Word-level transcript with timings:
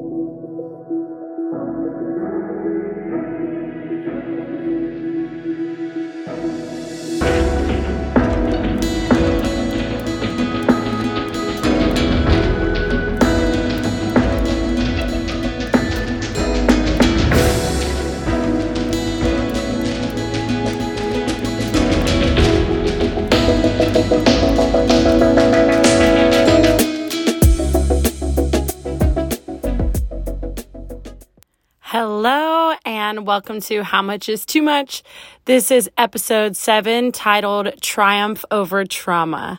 Hello 0.00 0.40
and 0.42 0.59
welcome 33.40 33.58
to 33.58 33.82
How 33.82 34.02
Much 34.02 34.28
is 34.28 34.44
Too 34.44 34.60
Much. 34.60 35.02
This 35.46 35.70
is 35.70 35.88
episode 35.96 36.58
seven 36.58 37.10
titled 37.10 37.72
Triumph 37.80 38.44
Over 38.50 38.84
Trauma. 38.84 39.58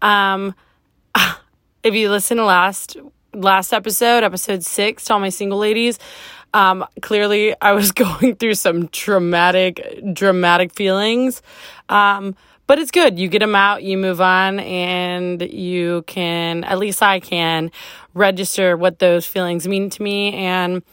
Um, 0.00 0.54
if 1.82 1.92
you 1.92 2.08
listen 2.08 2.36
to 2.36 2.44
last 2.44 2.96
last 3.34 3.72
episode, 3.72 4.22
episode 4.22 4.62
six, 4.62 5.06
to 5.06 5.14
all 5.14 5.18
my 5.18 5.30
single 5.30 5.58
ladies, 5.58 5.98
um, 6.54 6.86
clearly 7.02 7.56
I 7.60 7.72
was 7.72 7.90
going 8.04 8.36
through 8.36 8.54
some 8.54 8.86
traumatic, 8.86 10.04
dramatic 10.12 10.72
feelings. 10.72 11.42
Um, 11.88 12.36
but 12.68 12.78
it's 12.78 12.92
good. 12.92 13.18
You 13.18 13.26
get 13.26 13.40
them 13.40 13.56
out, 13.56 13.82
you 13.82 13.98
move 13.98 14.20
on, 14.20 14.60
and 14.60 15.42
you 15.42 16.04
can, 16.06 16.62
at 16.62 16.78
least 16.78 17.02
I 17.02 17.18
can, 17.18 17.72
register 18.14 18.76
what 18.76 19.00
those 19.00 19.26
feelings 19.26 19.66
mean 19.66 19.90
to 19.90 20.00
me 20.00 20.32
and 20.34 20.84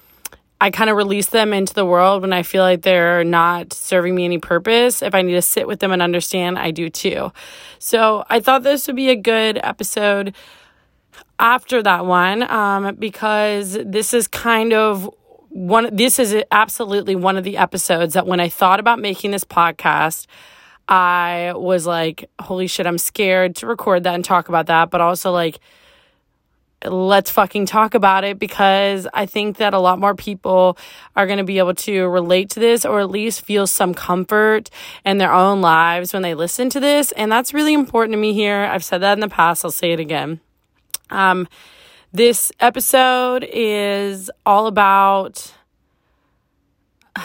I 0.62 0.72
kind 0.72 0.90
of 0.90 0.96
release 0.96 1.28
them 1.28 1.54
into 1.54 1.74
the 1.74 1.86
world 1.86 2.22
when 2.22 2.32
I 2.32 2.44
feel 2.44 2.64
like 2.64 2.84
they're 2.84 3.24
not 3.24 3.74
serving 3.74 4.16
me 4.16 4.24
any 4.26 4.38
purpose. 4.38 5.02
If 5.02 5.14
I 5.14 5.22
need 5.22 5.34
to 5.34 5.42
sit 5.42 5.68
with 5.68 5.80
them 5.80 5.92
and 5.92 6.02
understand, 6.02 6.58
I 6.58 6.72
do 6.72 6.90
too. 6.90 7.34
So 7.80 8.24
I 8.30 8.40
thought 8.40 8.64
this 8.64 8.88
would 8.88 8.96
be 8.96 9.10
a 9.10 9.16
good 9.16 9.60
episode 9.62 10.34
after 11.40 11.84
that 11.84 12.06
one 12.06 12.44
um, 12.44 12.96
because 12.96 13.78
this 13.84 14.14
is 14.14 14.28
kind 14.28 14.74
of 14.74 15.10
one, 15.50 15.96
this 15.96 16.18
is 16.18 16.36
absolutely 16.52 17.16
one 17.16 17.38
of 17.38 17.44
the 17.44 17.58
episodes 17.58 18.14
that 18.14 18.26
when 18.26 18.40
I 18.40 18.50
thought 18.50 18.80
about 18.80 19.00
making 19.00 19.32
this 19.32 19.44
podcast, 19.44 20.26
I 20.88 21.54
was 21.56 21.86
like, 21.86 22.30
holy 22.40 22.68
shit, 22.68 22.88
I'm 22.88 22.98
scared 22.98 23.56
to 23.58 23.68
record 23.68 24.04
that 24.04 24.16
and 24.16 24.24
talk 24.24 24.50
about 24.50 24.68
that, 24.68 24.90
but 24.90 25.02
also 25.02 25.32
like, 25.32 25.60
let's 26.86 27.32
fucking 27.32 27.66
talk 27.66 27.94
about 27.94 28.24
it 28.24 28.40
because 28.40 29.08
I 29.14 29.26
think 29.26 29.58
that 29.58 29.74
a 29.74 29.80
lot 29.80 30.00
more 30.00 30.16
people 30.16 30.78
are 31.16 31.26
going 31.26 31.38
to 31.38 31.44
be 31.44 31.58
able 31.58 31.76
to 31.76 32.08
relate 32.08 32.50
to 32.52 32.60
this 32.60 32.86
or 32.86 33.00
at 33.00 33.10
least 33.10 33.46
feel 33.46 33.68
some 33.68 33.94
comfort 33.94 34.70
in 35.06 35.18
their 35.18 35.32
own 35.32 35.62
lives 35.62 36.14
when 36.14 36.22
they 36.22 36.34
listen 36.34 36.70
to 36.72 36.80
this. 36.80 37.12
And 37.14 37.32
that's 37.32 37.54
really 37.54 37.74
important 37.74 38.14
to 38.14 38.18
me 38.18 38.34
here. 38.34 38.64
I've 38.72 38.84
said 38.84 39.00
that 39.00 39.14
in 39.14 39.20
the 39.20 39.30
past, 39.30 39.64
I'll 39.64 39.72
say 39.72 39.92
it 39.92 40.00
again. 40.00 40.40
Um, 41.10 41.48
this 42.12 42.52
episode 42.60 43.48
is 43.52 44.30
all 44.46 44.68
about. 44.68 45.54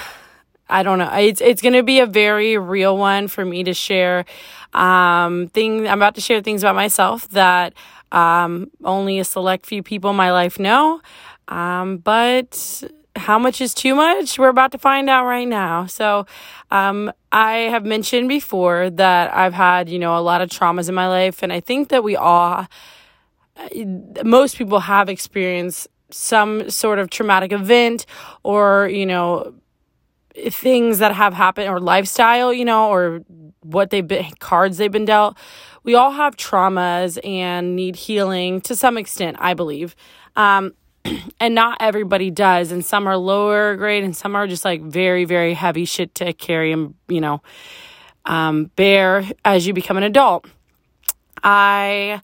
I 0.71 0.83
don't 0.83 0.99
know. 0.99 1.11
It's 1.15 1.41
it's 1.41 1.63
going 1.63 1.73
to 1.73 1.83
be 1.83 2.01
a 2.01 2.07
very 2.07 2.59
real 2.59 2.99
one 2.99 3.29
for 3.29 3.43
me 3.43 3.65
to 3.65 3.73
share. 3.73 4.27
Um, 4.75 5.49
thing 5.49 5.89
I'm 5.89 5.99
about 5.99 6.15
to 6.17 6.21
share 6.21 6.43
things 6.43 6.63
about 6.63 6.75
myself 6.75 7.27
that 7.31 7.73
um, 8.13 8.71
only 8.85 9.19
a 9.19 9.25
select 9.25 9.67
few 9.67 9.83
people 9.83 10.11
in 10.11 10.17
my 10.17 10.33
life 10.33 10.59
know. 10.59 11.01
Um, 11.49 11.99
but 11.99 12.85
how 13.17 13.39
much 13.39 13.61
is 13.61 13.75
too 13.75 13.95
much? 13.95 14.39
We're 14.39 14.49
about 14.49 14.73
to 14.73 14.79
find 14.79 15.11
out 15.11 15.25
right 15.25 15.49
now. 15.49 15.87
So, 15.87 16.27
um, 16.71 17.13
I 17.33 17.53
have 17.71 17.85
mentioned 17.85 18.29
before 18.29 18.91
that 18.91 19.35
I've 19.35 19.55
had, 19.55 19.89
you 19.89 19.99
know, 19.99 20.17
a 20.17 20.21
lot 20.21 20.41
of 20.41 20.49
traumas 20.49 20.89
in 20.89 20.95
my 20.95 21.09
life, 21.09 21.43
and 21.43 21.53
I 21.53 21.61
think 21.61 21.89
that 21.89 22.03
we 22.05 22.17
all, 22.17 22.67
most 24.25 24.57
people 24.57 24.81
have 24.81 25.09
experienced 25.09 25.89
some 26.11 26.71
sort 26.71 26.99
of 26.99 27.11
traumatic 27.11 27.53
event 27.53 28.07
or, 28.43 28.89
you 28.89 29.05
know, 29.05 29.55
things 30.49 30.99
that 30.99 31.15
have 31.15 31.35
happened 31.35 31.69
or 31.69 31.81
lifestyle, 31.81 32.53
you 32.53 32.65
know, 32.65 32.89
or 32.89 33.21
what 33.61 33.91
they've 33.91 34.07
been, 34.07 34.31
cards 34.39 34.79
they've 34.79 34.93
been 34.93 35.05
dealt 35.05 35.37
we 35.83 35.95
all 35.95 36.13
have 36.13 36.37
traumas 36.37 37.19
and 37.25 37.77
need 37.77 37.97
healing 37.97 38.61
to 38.63 38.77
some 38.77 38.99
extent, 38.99 39.37
I 39.41 39.55
believe. 39.55 39.95
Um, 40.37 40.75
and 41.41 41.55
not 41.55 41.79
everybody 41.81 42.31
does. 42.31 42.73
And 42.73 42.85
some 42.85 43.07
are 43.07 43.17
lower 43.17 43.77
grade 43.77 44.05
and 44.05 44.17
some 44.17 44.37
are 44.37 44.47
just 44.47 44.65
like 44.65 44.83
very, 44.83 45.25
very 45.25 45.55
heavy 45.55 45.85
shit 45.85 46.15
to 46.17 46.33
carry 46.33 46.73
and, 46.73 46.95
you 47.09 47.21
know, 47.21 47.43
um, 48.25 48.71
bear 48.77 49.25
as 49.45 49.67
you 49.67 49.73
become 49.73 49.97
an 49.97 50.03
adult. 50.03 50.47
I, 51.43 52.21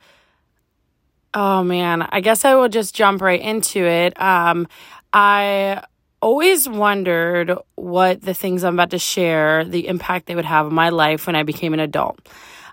oh 1.33 1.63
man, 1.63 2.03
I 2.03 2.21
guess 2.21 2.45
I 2.45 2.55
will 2.55 2.69
just 2.69 2.95
jump 2.95 3.23
right 3.23 3.41
into 3.41 3.85
it. 3.85 4.21
Um, 4.21 4.69
I 5.13 5.83
always 6.21 6.69
wondered 6.69 7.53
what 7.77 8.23
the 8.23 8.35
things 8.35 8.65
I'm 8.65 8.75
about 8.75 8.91
to 8.91 8.99
share, 8.99 9.65
the 9.65 9.87
impact 9.87 10.27
they 10.27 10.35
would 10.35 10.45
have 10.45 10.67
on 10.67 10.75
my 10.75 10.89
life 10.89 11.27
when 11.27 11.37
I 11.37 11.43
became 11.43 11.75
an 11.75 11.81
adult. 11.81 12.19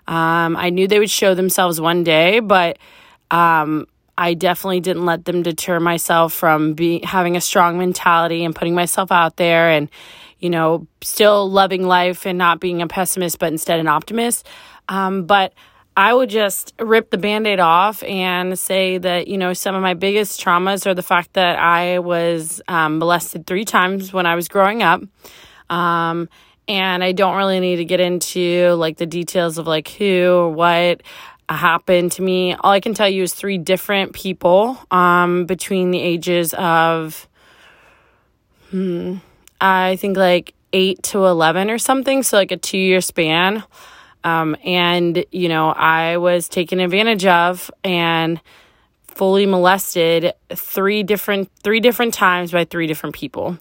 Um, 0.06 0.56
I 0.56 0.70
knew 0.70 0.88
they 0.88 0.98
would 0.98 1.10
show 1.10 1.34
themselves 1.34 1.80
one 1.80 2.04
day, 2.04 2.40
but 2.40 2.78
um, 3.30 3.86
I 4.18 4.34
definitely 4.34 4.80
didn't 4.80 5.06
let 5.06 5.24
them 5.24 5.42
deter 5.42 5.80
myself 5.80 6.32
from 6.32 6.74
be, 6.74 7.00
having 7.04 7.36
a 7.36 7.40
strong 7.40 7.78
mentality 7.78 8.44
and 8.44 8.54
putting 8.54 8.74
myself 8.74 9.10
out 9.10 9.36
there 9.36 9.70
and, 9.70 9.88
you 10.38 10.50
know, 10.50 10.86
still 11.02 11.48
loving 11.50 11.86
life 11.86 12.26
and 12.26 12.36
not 12.36 12.60
being 12.60 12.82
a 12.82 12.88
pessimist, 12.88 13.38
but 13.38 13.52
instead 13.52 13.80
an 13.80 13.88
optimist. 13.88 14.46
Um, 14.88 15.24
but 15.24 15.54
I 15.96 16.12
would 16.14 16.30
just 16.30 16.72
rip 16.78 17.10
the 17.10 17.18
band 17.18 17.46
aid 17.46 17.60
off 17.60 18.02
and 18.02 18.58
say 18.58 18.98
that, 18.98 19.28
you 19.28 19.36
know, 19.36 19.52
some 19.52 19.74
of 19.74 19.82
my 19.82 19.94
biggest 19.94 20.40
traumas 20.40 20.86
are 20.86 20.94
the 20.94 21.02
fact 21.02 21.34
that 21.34 21.58
I 21.58 21.98
was 21.98 22.62
um, 22.66 22.98
molested 22.98 23.46
three 23.46 23.64
times 23.64 24.12
when 24.12 24.24
I 24.24 24.34
was 24.34 24.48
growing 24.48 24.82
up. 24.82 25.02
Um, 25.68 26.28
and 26.68 27.02
I 27.02 27.12
don't 27.12 27.36
really 27.36 27.60
need 27.60 27.76
to 27.76 27.84
get 27.84 28.00
into 28.00 28.74
like 28.74 28.96
the 28.96 29.06
details 29.06 29.58
of 29.58 29.66
like 29.66 29.88
who 29.88 30.32
or 30.32 30.50
what 30.50 31.02
happened 31.48 32.12
to 32.12 32.22
me. 32.22 32.54
All 32.54 32.72
I 32.72 32.80
can 32.80 32.94
tell 32.94 33.08
you 33.08 33.22
is 33.22 33.34
three 33.34 33.58
different 33.58 34.12
people 34.12 34.78
um, 34.90 35.46
between 35.46 35.90
the 35.90 36.00
ages 36.00 36.54
of, 36.54 37.28
hmm, 38.70 39.16
I 39.60 39.96
think 39.96 40.16
like 40.16 40.54
eight 40.72 41.02
to 41.04 41.26
11 41.26 41.70
or 41.70 41.78
something. 41.78 42.22
So, 42.22 42.36
like 42.36 42.52
a 42.52 42.56
two 42.56 42.78
year 42.78 43.00
span. 43.00 43.64
Um, 44.24 44.56
and, 44.64 45.24
you 45.32 45.48
know, 45.48 45.70
I 45.70 46.18
was 46.18 46.48
taken 46.48 46.78
advantage 46.78 47.26
of 47.26 47.70
and 47.82 48.40
fully 49.08 49.46
molested 49.46 50.32
three 50.54 51.02
different 51.02 51.50
three 51.62 51.80
different 51.80 52.14
times 52.14 52.52
by 52.52 52.64
three 52.64 52.86
different 52.86 53.14
people. 53.14 53.58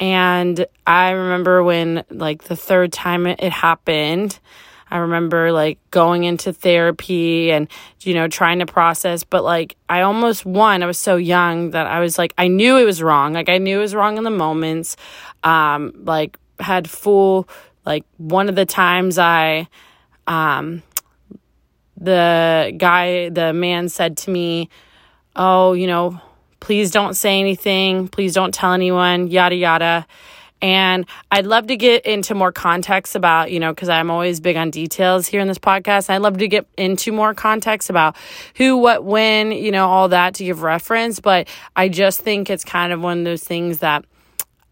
And 0.00 0.66
I 0.86 1.10
remember 1.10 1.62
when, 1.62 2.04
like, 2.10 2.44
the 2.44 2.56
third 2.56 2.92
time 2.92 3.26
it, 3.26 3.40
happened, 3.40 4.38
I 4.90 4.98
remember 4.98 5.50
like 5.50 5.78
going 5.90 6.24
into 6.24 6.52
therapy 6.52 7.50
and, 7.50 7.68
you 8.02 8.14
know, 8.14 8.28
trying 8.28 8.60
to 8.60 8.66
process. 8.66 9.24
But 9.24 9.42
like, 9.42 9.76
I 9.88 10.02
almost 10.02 10.44
won. 10.44 10.82
I 10.82 10.86
was 10.86 10.98
so 10.98 11.16
young 11.16 11.70
that 11.70 11.86
I 11.86 12.00
was 12.00 12.18
like, 12.18 12.34
I 12.38 12.48
knew 12.48 12.76
it 12.76 12.84
was 12.84 13.02
wrong. 13.02 13.32
Like, 13.32 13.48
I 13.48 13.58
knew 13.58 13.78
it 13.78 13.82
was 13.82 13.94
wrong 13.94 14.18
in 14.18 14.24
the 14.24 14.30
moments. 14.30 14.96
Um, 15.42 15.92
like, 16.04 16.38
had 16.60 16.88
full, 16.88 17.48
like, 17.84 18.04
one 18.18 18.48
of 18.48 18.54
the 18.54 18.66
times 18.66 19.18
I, 19.18 19.68
um, 20.26 20.82
the 21.96 22.72
guy, 22.76 23.30
the 23.30 23.52
man 23.52 23.88
said 23.88 24.16
to 24.18 24.30
me, 24.30 24.68
Oh, 25.36 25.72
you 25.72 25.88
know, 25.88 26.20
Please 26.64 26.90
don't 26.90 27.12
say 27.12 27.40
anything. 27.40 28.08
Please 28.08 28.32
don't 28.32 28.54
tell 28.54 28.72
anyone, 28.72 29.28
yada, 29.28 29.54
yada. 29.54 30.06
And 30.62 31.04
I'd 31.30 31.44
love 31.44 31.66
to 31.66 31.76
get 31.76 32.06
into 32.06 32.34
more 32.34 32.52
context 32.52 33.14
about, 33.14 33.52
you 33.52 33.60
know, 33.60 33.70
because 33.70 33.90
I'm 33.90 34.10
always 34.10 34.40
big 34.40 34.56
on 34.56 34.70
details 34.70 35.26
here 35.26 35.42
in 35.42 35.46
this 35.46 35.58
podcast. 35.58 36.08
I'd 36.08 36.22
love 36.22 36.38
to 36.38 36.48
get 36.48 36.66
into 36.78 37.12
more 37.12 37.34
context 37.34 37.90
about 37.90 38.16
who, 38.56 38.78
what, 38.78 39.04
when, 39.04 39.52
you 39.52 39.72
know, 39.72 39.86
all 39.90 40.08
that 40.08 40.36
to 40.36 40.44
give 40.44 40.62
reference. 40.62 41.20
But 41.20 41.48
I 41.76 41.90
just 41.90 42.22
think 42.22 42.48
it's 42.48 42.64
kind 42.64 42.94
of 42.94 43.02
one 43.02 43.18
of 43.18 43.24
those 43.26 43.44
things 43.44 43.80
that 43.80 44.06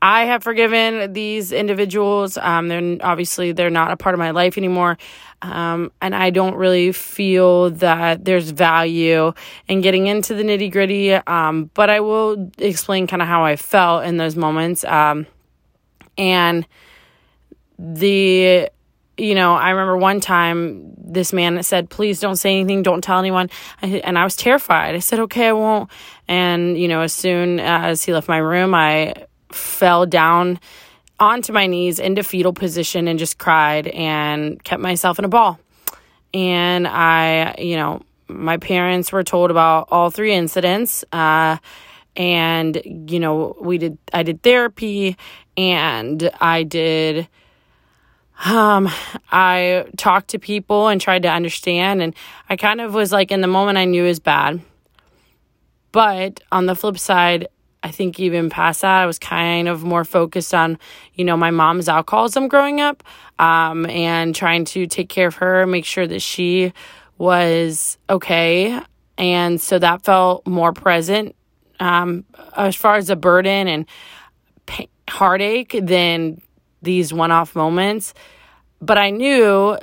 I 0.05 0.25
have 0.25 0.43
forgiven 0.43 1.13
these 1.13 1.53
individuals. 1.53 2.37
Um, 2.37 2.67
they're 2.67 2.99
obviously 3.01 3.53
they're 3.53 3.71
not 3.71 3.93
a 3.93 3.97
part 3.97 4.17
of 4.17 4.19
my 4.19 4.33
life 4.33 4.59
anymore, 4.59 4.99
um, 5.43 5.93
and 6.03 6.13
I 6.13 6.31
don't 6.31 6.57
really 6.57 6.91
feel 6.91 7.71
that 7.71 8.25
there's 8.25 8.51
value 8.51 9.33
in 9.69 9.81
getting 9.81 10.09
into 10.09 10.35
the 10.35 10.43
nitty 10.43 10.73
gritty. 10.73 11.13
Um, 11.13 11.71
but 11.73 11.89
I 11.89 12.01
will 12.01 12.51
explain 12.59 13.07
kind 13.07 13.23
of 13.23 13.29
how 13.29 13.45
I 13.45 13.55
felt 13.55 14.05
in 14.05 14.17
those 14.17 14.35
moments, 14.35 14.83
um, 14.83 15.29
and 16.19 16.67
the 17.79 18.69
you 19.17 19.35
know, 19.37 19.55
I 19.55 19.71
remember 19.71 19.97
one 19.97 20.21
time 20.21 20.95
this 20.97 21.33
man 21.33 21.63
said, 21.63 21.91
please 21.91 22.19
don't 22.19 22.37
say 22.37 22.59
anything, 22.59 22.83
don't 22.83 23.05
tell 23.05 23.19
anyone. 23.19 23.51
And 23.83 24.19
I 24.19 24.25
was 24.25 24.35
terrified. 24.35 24.95
I 24.95 25.01
said, 25.01 25.21
okay, 25.21 25.49
I 25.49 25.53
won't. 25.53 25.91
And, 26.27 26.79
you 26.79 26.89
know, 26.89 27.03
as 27.03 27.13
soon 27.13 27.61
as 27.61 28.03
he 28.03 28.15
left 28.15 28.27
my 28.27 28.39
room, 28.39 28.75
I 28.75 29.27
fell 29.55 30.07
down 30.07 30.59
onto 31.19 31.53
my 31.53 31.67
knees 31.67 31.99
into 31.99 32.23
fetal 32.23 32.53
position 32.53 33.07
and 33.07 33.19
just 33.19 33.39
cried 33.39 33.87
and 33.87 34.63
kept 34.63 34.83
myself 34.83 35.19
in 35.19 35.25
a 35.25 35.29
ball. 35.29 35.59
And 36.35 36.89
I, 36.89 37.55
you 37.59 37.77
know, 37.77 38.03
my 38.29 38.57
parents 38.57 39.13
were 39.13 39.23
told 39.23 39.51
about 39.51 39.89
all 39.91 40.11
three 40.11 40.33
incidents. 40.33 41.05
Uh, 41.13 41.59
and, 42.17 42.81
you 43.09 43.21
know, 43.21 43.57
we 43.61 43.79
did, 43.79 43.99
I 44.13 44.23
did 44.23 44.43
therapy 44.43 45.17
and 45.57 46.31
I 46.41 46.63
did, 46.63 47.29
um, 48.45 48.91
I 49.31 49.87
talked 49.97 50.29
to 50.31 50.39
people 50.39 50.89
and 50.89 51.01
tried 51.01 51.23
to 51.23 51.29
understand. 51.29 52.03
And 52.03 52.15
I 52.49 52.57
kind 52.57 52.81
of 52.81 52.95
was 52.95 53.13
like, 53.13 53.31
in 53.31 53.41
the 53.41 53.47
moment, 53.47 53.79
I 53.79 53.85
knew 53.85 54.05
it 54.05 54.09
was 54.09 54.21
bad. 54.21 54.61
But 55.93 56.43
on 56.51 56.67
the 56.67 56.75
flip 56.75 56.99
side, 56.99 57.49
I 57.83 57.91
think 57.91 58.21
even 58.21 58.49
past 58.49 58.83
that, 58.83 59.03
I 59.03 59.07
was 59.07 59.19
kind 59.19 59.69
of 59.69 59.83
more 59.83 60.05
focused 60.05 60.55
on, 60.55 60.79
you 61.15 61.25
know, 61.25 61.37
my 61.37 61.51
mom's 61.51 61.89
alcoholism 61.89 62.49
growing 62.49 62.81
up 62.81 63.03
um, 63.39 63.87
and 63.87 64.35
trying 64.35 64.65
to 64.67 64.87
take 64.87 65.09
care 65.09 65.29
of 65.29 65.37
her, 65.37 65.67
make 65.67 65.85
sure 65.85 66.07
that 66.07 66.21
she 66.21 66.73
was 67.19 67.99
okay. 68.09 68.81
And 69.19 69.61
so 69.61 69.79
that 69.79 70.03
felt 70.03 70.47
more 70.47 70.73
present 70.73 71.35
um, 71.81 72.25
as 72.57 72.77
far 72.77 72.97
as 72.97 73.11
a 73.11 73.17
burden 73.17 73.69
and 73.69 73.87
pain, 74.67 74.89
heartache 75.09 75.79
than 75.83 76.41
these 76.83 77.13
one 77.13 77.31
off 77.31 77.55
moments. 77.57 78.15
But 78.81 78.99
I 78.99 79.11
knew 79.11 79.77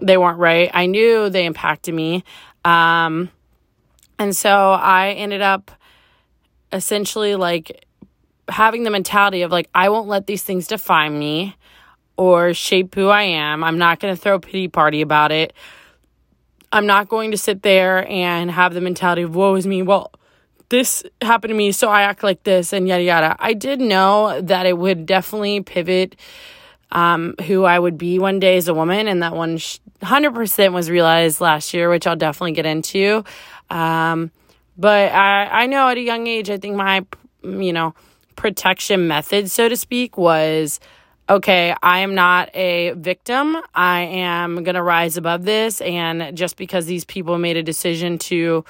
they 0.00 0.16
weren't 0.16 0.38
right. 0.38 0.70
I 0.72 0.86
knew 0.86 1.30
they 1.30 1.46
impacted 1.46 1.94
me. 1.94 2.24
Um, 2.64 3.30
and 4.18 4.36
so 4.36 4.72
I 4.72 5.12
ended 5.12 5.40
up 5.40 5.70
essentially 6.72 7.34
like 7.34 7.86
having 8.48 8.82
the 8.82 8.90
mentality 8.90 9.42
of 9.42 9.50
like, 9.50 9.68
I 9.74 9.88
won't 9.88 10.08
let 10.08 10.26
these 10.26 10.42
things 10.42 10.66
define 10.66 11.18
me 11.18 11.56
or 12.16 12.52
shape 12.52 12.94
who 12.94 13.08
I 13.08 13.22
am. 13.22 13.64
I'm 13.64 13.78
not 13.78 14.00
going 14.00 14.14
to 14.14 14.20
throw 14.20 14.34
a 14.34 14.40
pity 14.40 14.68
party 14.68 15.00
about 15.00 15.32
it. 15.32 15.52
I'm 16.72 16.86
not 16.86 17.08
going 17.08 17.30
to 17.32 17.36
sit 17.36 17.62
there 17.62 18.08
and 18.08 18.50
have 18.50 18.74
the 18.74 18.80
mentality 18.80 19.22
of 19.22 19.34
woe 19.34 19.54
is 19.54 19.66
me. 19.66 19.82
Well, 19.82 20.12
this 20.68 21.02
happened 21.20 21.50
to 21.50 21.54
me, 21.56 21.72
so 21.72 21.88
I 21.88 22.02
act 22.02 22.22
like 22.22 22.44
this 22.44 22.72
and 22.72 22.86
yada 22.86 23.02
yada. 23.02 23.36
I 23.38 23.54
did 23.54 23.80
know 23.80 24.40
that 24.40 24.66
it 24.66 24.78
would 24.78 25.04
definitely 25.04 25.62
pivot 25.62 26.14
um, 26.92 27.34
who 27.46 27.64
I 27.64 27.78
would 27.78 27.98
be 27.98 28.18
one 28.18 28.38
day 28.38 28.56
as 28.56 28.68
a 28.68 28.74
woman, 28.74 29.08
and 29.08 29.22
that 29.22 29.34
one 29.34 29.56
100% 29.56 30.72
was 30.72 30.90
realized 30.90 31.40
last 31.40 31.74
year, 31.74 31.90
which 31.90 32.06
I'll 32.06 32.16
definitely 32.16 32.52
get 32.52 32.66
into. 32.66 33.24
Um, 33.68 34.30
but 34.76 35.12
I, 35.12 35.62
I 35.62 35.66
know 35.66 35.88
at 35.88 35.96
a 35.96 36.00
young 36.00 36.26
age, 36.26 36.50
I 36.50 36.58
think 36.58 36.76
my, 36.76 37.04
you 37.42 37.72
know, 37.72 37.94
protection 38.36 39.06
method, 39.08 39.50
so 39.50 39.68
to 39.68 39.76
speak, 39.76 40.16
was 40.16 40.80
okay, 41.28 41.74
I 41.80 42.00
am 42.00 42.14
not 42.16 42.50
a 42.54 42.90
victim. 42.96 43.56
I 43.72 44.00
am 44.00 44.64
going 44.64 44.74
to 44.74 44.82
rise 44.82 45.16
above 45.16 45.44
this. 45.44 45.80
And 45.80 46.36
just 46.36 46.56
because 46.56 46.86
these 46.86 47.04
people 47.04 47.38
made 47.38 47.56
a 47.56 47.62
decision 47.62 48.18
to 48.18 48.64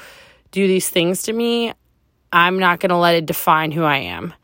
do 0.51 0.67
these 0.67 0.89
things 0.91 1.23
to 1.23 1.33
me, 1.33 1.73
I'm 2.33 2.59
not 2.59 2.81
going 2.81 2.91
to 2.91 2.97
let 2.97 3.15
it 3.15 3.25
define 3.25 3.73
who 3.73 3.83
I 3.83 3.99
am. 3.99 4.35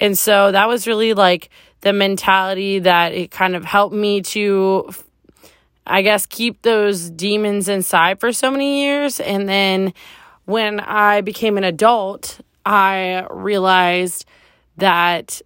And 0.00 0.18
so 0.18 0.50
that 0.50 0.66
was 0.66 0.86
really 0.86 1.12
like 1.12 1.50
the 1.82 1.92
mentality 1.92 2.78
that 2.80 3.12
it 3.12 3.30
kind 3.30 3.54
of 3.54 3.64
helped 3.64 3.94
me 3.94 4.22
to, 4.22 4.90
I 5.86 6.02
guess, 6.02 6.24
keep 6.24 6.62
those 6.62 7.10
demons 7.10 7.68
inside 7.68 8.18
for 8.18 8.32
so 8.32 8.50
many 8.50 8.82
years. 8.82 9.20
And 9.20 9.48
then 9.48 9.92
when 10.48 10.80
I 10.80 11.20
became 11.20 11.58
an 11.58 11.64
adult, 11.64 12.40
I 12.64 13.26
realized 13.28 14.24
that 14.78 15.42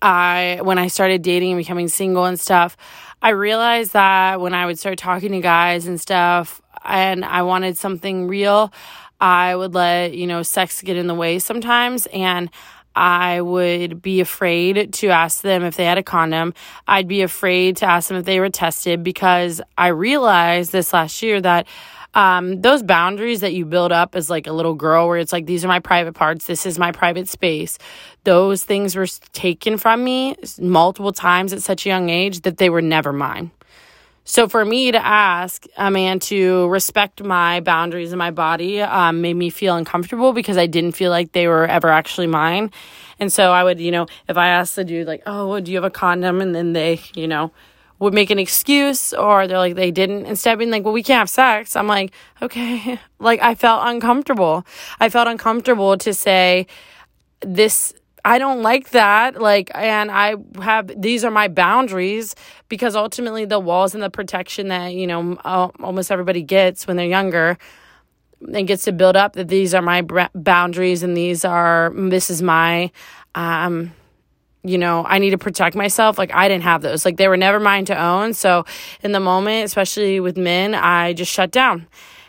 I 0.00 0.60
when 0.62 0.78
I 0.78 0.86
started 0.86 1.22
dating 1.22 1.50
and 1.50 1.58
becoming 1.58 1.88
single 1.88 2.24
and 2.24 2.38
stuff, 2.38 2.76
I 3.20 3.30
realized 3.30 3.94
that 3.94 4.40
when 4.40 4.54
I 4.54 4.64
would 4.64 4.78
start 4.78 4.96
talking 4.96 5.32
to 5.32 5.40
guys 5.40 5.88
and 5.88 6.00
stuff 6.00 6.62
and 6.84 7.24
I 7.24 7.42
wanted 7.42 7.76
something 7.76 8.28
real, 8.28 8.72
I 9.20 9.56
would 9.56 9.74
let, 9.74 10.14
you 10.14 10.28
know, 10.28 10.44
sex 10.44 10.80
get 10.80 10.96
in 10.96 11.08
the 11.08 11.14
way 11.14 11.40
sometimes 11.40 12.06
and 12.12 12.48
I 12.94 13.40
would 13.40 14.02
be 14.02 14.20
afraid 14.20 14.92
to 14.92 15.08
ask 15.08 15.40
them 15.40 15.64
if 15.64 15.76
they 15.76 15.86
had 15.86 15.98
a 15.98 16.04
condom. 16.04 16.54
I'd 16.86 17.08
be 17.08 17.22
afraid 17.22 17.78
to 17.78 17.86
ask 17.86 18.08
them 18.08 18.18
if 18.18 18.24
they 18.24 18.38
were 18.38 18.50
tested 18.50 19.02
because 19.02 19.60
I 19.76 19.88
realized 19.88 20.70
this 20.70 20.92
last 20.92 21.22
year 21.22 21.40
that 21.40 21.66
um, 22.14 22.60
those 22.60 22.82
boundaries 22.82 23.40
that 23.40 23.54
you 23.54 23.64
build 23.64 23.92
up 23.92 24.14
as 24.14 24.28
like 24.28 24.46
a 24.46 24.52
little 24.52 24.74
girl 24.74 25.08
where 25.08 25.18
it's 25.18 25.32
like 25.32 25.46
these 25.46 25.64
are 25.64 25.68
my 25.68 25.80
private 25.80 26.14
parts 26.14 26.46
this 26.46 26.66
is 26.66 26.78
my 26.78 26.92
private 26.92 27.28
space 27.28 27.78
those 28.24 28.64
things 28.64 28.94
were 28.94 29.06
taken 29.32 29.78
from 29.78 30.04
me 30.04 30.36
multiple 30.60 31.12
times 31.12 31.52
at 31.52 31.62
such 31.62 31.86
a 31.86 31.88
young 31.88 32.08
age 32.10 32.40
that 32.42 32.58
they 32.58 32.70
were 32.70 32.82
never 32.82 33.12
mine 33.12 33.50
so 34.24 34.48
for 34.48 34.64
me 34.64 34.92
to 34.92 35.04
ask 35.04 35.66
a 35.76 35.90
man 35.90 36.20
to 36.20 36.68
respect 36.68 37.22
my 37.22 37.60
boundaries 37.60 38.12
in 38.12 38.18
my 38.18 38.30
body 38.30 38.80
um, 38.80 39.20
made 39.20 39.34
me 39.34 39.50
feel 39.50 39.74
uncomfortable 39.74 40.32
because 40.32 40.56
I 40.56 40.66
didn't 40.66 40.92
feel 40.92 41.10
like 41.10 41.32
they 41.32 41.48
were 41.48 41.66
ever 41.66 41.88
actually 41.88 42.28
mine. 42.28 42.70
And 43.18 43.32
so 43.32 43.52
I 43.52 43.64
would, 43.64 43.80
you 43.80 43.90
know, 43.90 44.06
if 44.28 44.36
I 44.36 44.48
asked 44.48 44.76
the 44.76 44.84
dude 44.84 45.08
like, 45.08 45.22
"Oh, 45.26 45.58
do 45.58 45.72
you 45.72 45.76
have 45.76 45.84
a 45.84 45.90
condom?" 45.90 46.40
and 46.40 46.54
then 46.54 46.72
they, 46.72 47.00
you 47.14 47.26
know, 47.26 47.50
would 48.02 48.12
make 48.12 48.30
an 48.30 48.38
excuse 48.40 49.14
or 49.14 49.46
they're 49.46 49.58
like 49.58 49.76
they 49.76 49.92
didn't 49.92 50.26
instead 50.26 50.54
of 50.54 50.58
being 50.58 50.72
like 50.72 50.82
well 50.82 50.92
we 50.92 51.04
can't 51.04 51.20
have 51.20 51.30
sex 51.30 51.76
i'm 51.76 51.86
like 51.86 52.12
okay. 52.42 52.98
Like 53.20 53.40
i 53.40 53.54
felt 53.54 53.82
uncomfortable. 53.84 54.66
I 54.98 55.08
felt 55.08 55.28
uncomfortable 55.28 55.96
to 55.98 56.12
say 56.12 56.66
this 57.42 57.94
i 58.24 58.38
don't 58.38 58.62
like 58.62 58.90
that 58.90 59.40
like 59.40 59.70
and 59.76 60.10
i 60.10 60.34
have 60.60 60.90
these 61.00 61.24
are 61.24 61.30
my 61.30 61.46
boundaries 61.46 62.34
because 62.68 62.96
ultimately 62.96 63.44
the 63.44 63.60
walls 63.60 63.94
and 63.94 64.02
the 64.02 64.10
protection 64.10 64.68
that 64.68 64.94
you 64.94 65.06
know 65.06 65.36
almost 65.44 66.10
everybody 66.10 66.42
gets 66.42 66.88
when 66.88 66.96
they're 66.96 67.06
younger 67.06 67.56
and 68.52 68.66
gets 68.66 68.82
to 68.84 68.92
build 68.92 69.14
up 69.14 69.34
that 69.34 69.46
these 69.46 69.74
are 69.74 69.82
my 69.82 70.02
boundaries 70.34 71.04
and 71.04 71.16
these 71.16 71.44
are 71.44 71.92
this 71.94 72.30
is 72.30 72.42
my 72.42 72.90
um 73.36 73.92
you 74.64 74.78
know, 74.78 75.04
I 75.06 75.18
need 75.18 75.30
to 75.30 75.38
protect 75.38 75.74
myself. 75.74 76.18
Like 76.18 76.32
I 76.32 76.48
didn't 76.48 76.64
have 76.64 76.82
those. 76.82 77.04
Like 77.04 77.16
they 77.16 77.28
were 77.28 77.36
never 77.36 77.58
mine 77.58 77.84
to 77.86 78.00
own. 78.00 78.32
So 78.34 78.64
in 79.02 79.12
the 79.12 79.20
moment, 79.20 79.64
especially 79.64 80.20
with 80.20 80.36
men, 80.36 80.74
I 80.74 81.12
just 81.12 81.32
shut 81.32 81.50
down. 81.50 81.88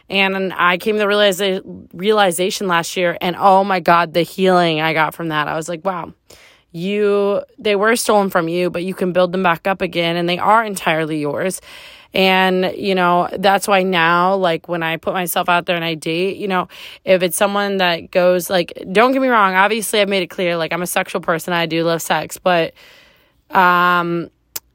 And 0.09 0.53
I 0.53 0.77
came 0.77 0.95
to 0.95 0.99
the 0.99 1.05
realiza- 1.05 1.87
realization 1.93 2.67
last 2.67 2.97
year 2.97 3.17
and 3.21 3.35
oh 3.37 3.63
my 3.63 3.79
god, 3.79 4.13
the 4.13 4.23
healing 4.23 4.81
I 4.81 4.93
got 4.93 5.13
from 5.13 5.29
that. 5.29 5.47
I 5.47 5.55
was 5.55 5.69
like, 5.69 5.85
wow. 5.85 6.13
You 6.71 7.43
they 7.59 7.75
were 7.75 7.95
stolen 7.95 8.31
from 8.31 8.47
you, 8.47 8.71
but 8.71 8.83
you 8.83 8.95
can 8.95 9.13
build 9.13 9.31
them 9.31 9.43
back 9.43 9.67
up 9.67 9.81
again 9.81 10.15
and 10.15 10.27
they 10.27 10.39
are 10.39 10.65
entirely 10.65 11.19
yours. 11.19 11.61
And, 12.13 12.73
you 12.77 12.93
know, 12.93 13.27
that's 13.39 13.67
why 13.67 13.81
now, 13.83 14.35
like 14.35 14.67
when 14.67 14.83
I 14.83 14.97
put 14.97 15.13
myself 15.13 15.49
out 15.49 15.65
there 15.65 15.75
and 15.75 15.83
I 15.85 15.95
date, 15.95 16.37
you 16.37 16.47
know, 16.47 16.67
if 17.05 17.23
it's 17.23 17.35
someone 17.35 17.77
that 17.77 18.11
goes, 18.11 18.49
like, 18.49 18.71
don't 18.91 19.13
get 19.13 19.21
me 19.21 19.29
wrong, 19.29 19.55
obviously 19.55 19.99
I've 19.99 20.09
made 20.09 20.21
it 20.23 20.27
clear, 20.29 20.55
like, 20.55 20.71
I'm 20.71 20.83
a 20.83 20.87
sexual 20.87 21.21
person, 21.21 21.53
I 21.53 21.65
do 21.65 21.83
love 21.83 22.01
sex, 22.01 22.37
but, 22.37 22.73
um, 23.49 24.29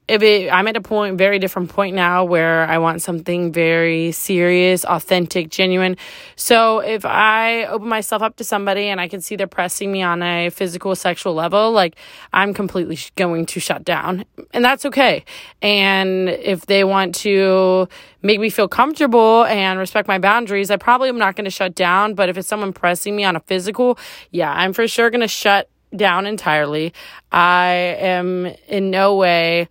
if 0.09 0.23
it, 0.23 0.51
I'm 0.51 0.67
at 0.67 0.75
a 0.75 0.81
point, 0.81 1.19
very 1.19 1.37
different 1.37 1.69
point 1.69 1.95
now 1.95 2.23
where 2.25 2.67
I 2.67 2.79
want 2.79 3.03
something 3.03 3.53
very 3.53 4.11
serious, 4.11 4.83
authentic, 4.83 5.49
genuine. 5.49 5.97
So 6.35 6.79
if 6.79 7.05
I 7.05 7.65
open 7.65 7.87
myself 7.87 8.23
up 8.23 8.35
to 8.37 8.43
somebody 8.43 8.87
and 8.87 8.99
I 8.99 9.07
can 9.07 9.21
see 9.21 9.35
they're 9.35 9.45
pressing 9.45 9.91
me 9.91 10.01
on 10.01 10.23
a 10.23 10.49
physical, 10.49 10.95
sexual 10.95 11.35
level, 11.35 11.71
like 11.71 11.95
I'm 12.33 12.55
completely 12.55 12.97
going 13.15 13.45
to 13.45 13.59
shut 13.59 13.85
down. 13.85 14.25
And 14.51 14.65
that's 14.65 14.83
okay. 14.85 15.25
And 15.61 16.27
if 16.27 16.65
they 16.65 16.83
want 16.83 17.13
to 17.15 17.87
make 18.23 18.39
me 18.39 18.49
feel 18.49 18.67
comfortable 18.67 19.45
and 19.45 19.77
respect 19.77 20.07
my 20.07 20.17
boundaries, 20.17 20.71
I 20.71 20.77
probably 20.77 21.09
am 21.09 21.19
not 21.19 21.35
going 21.35 21.45
to 21.45 21.51
shut 21.51 21.75
down. 21.75 22.15
But 22.15 22.29
if 22.29 22.37
it's 22.37 22.47
someone 22.47 22.73
pressing 22.73 23.15
me 23.15 23.25
on 23.25 23.35
a 23.35 23.41
physical, 23.41 23.99
yeah, 24.31 24.51
I'm 24.51 24.73
for 24.73 24.87
sure 24.87 25.11
going 25.11 25.21
to 25.21 25.27
shut 25.27 25.69
down 25.95 26.25
entirely. 26.25 26.93
I 27.31 27.67
am 27.99 28.47
in 28.67 28.89
no 28.89 29.15
way 29.15 29.69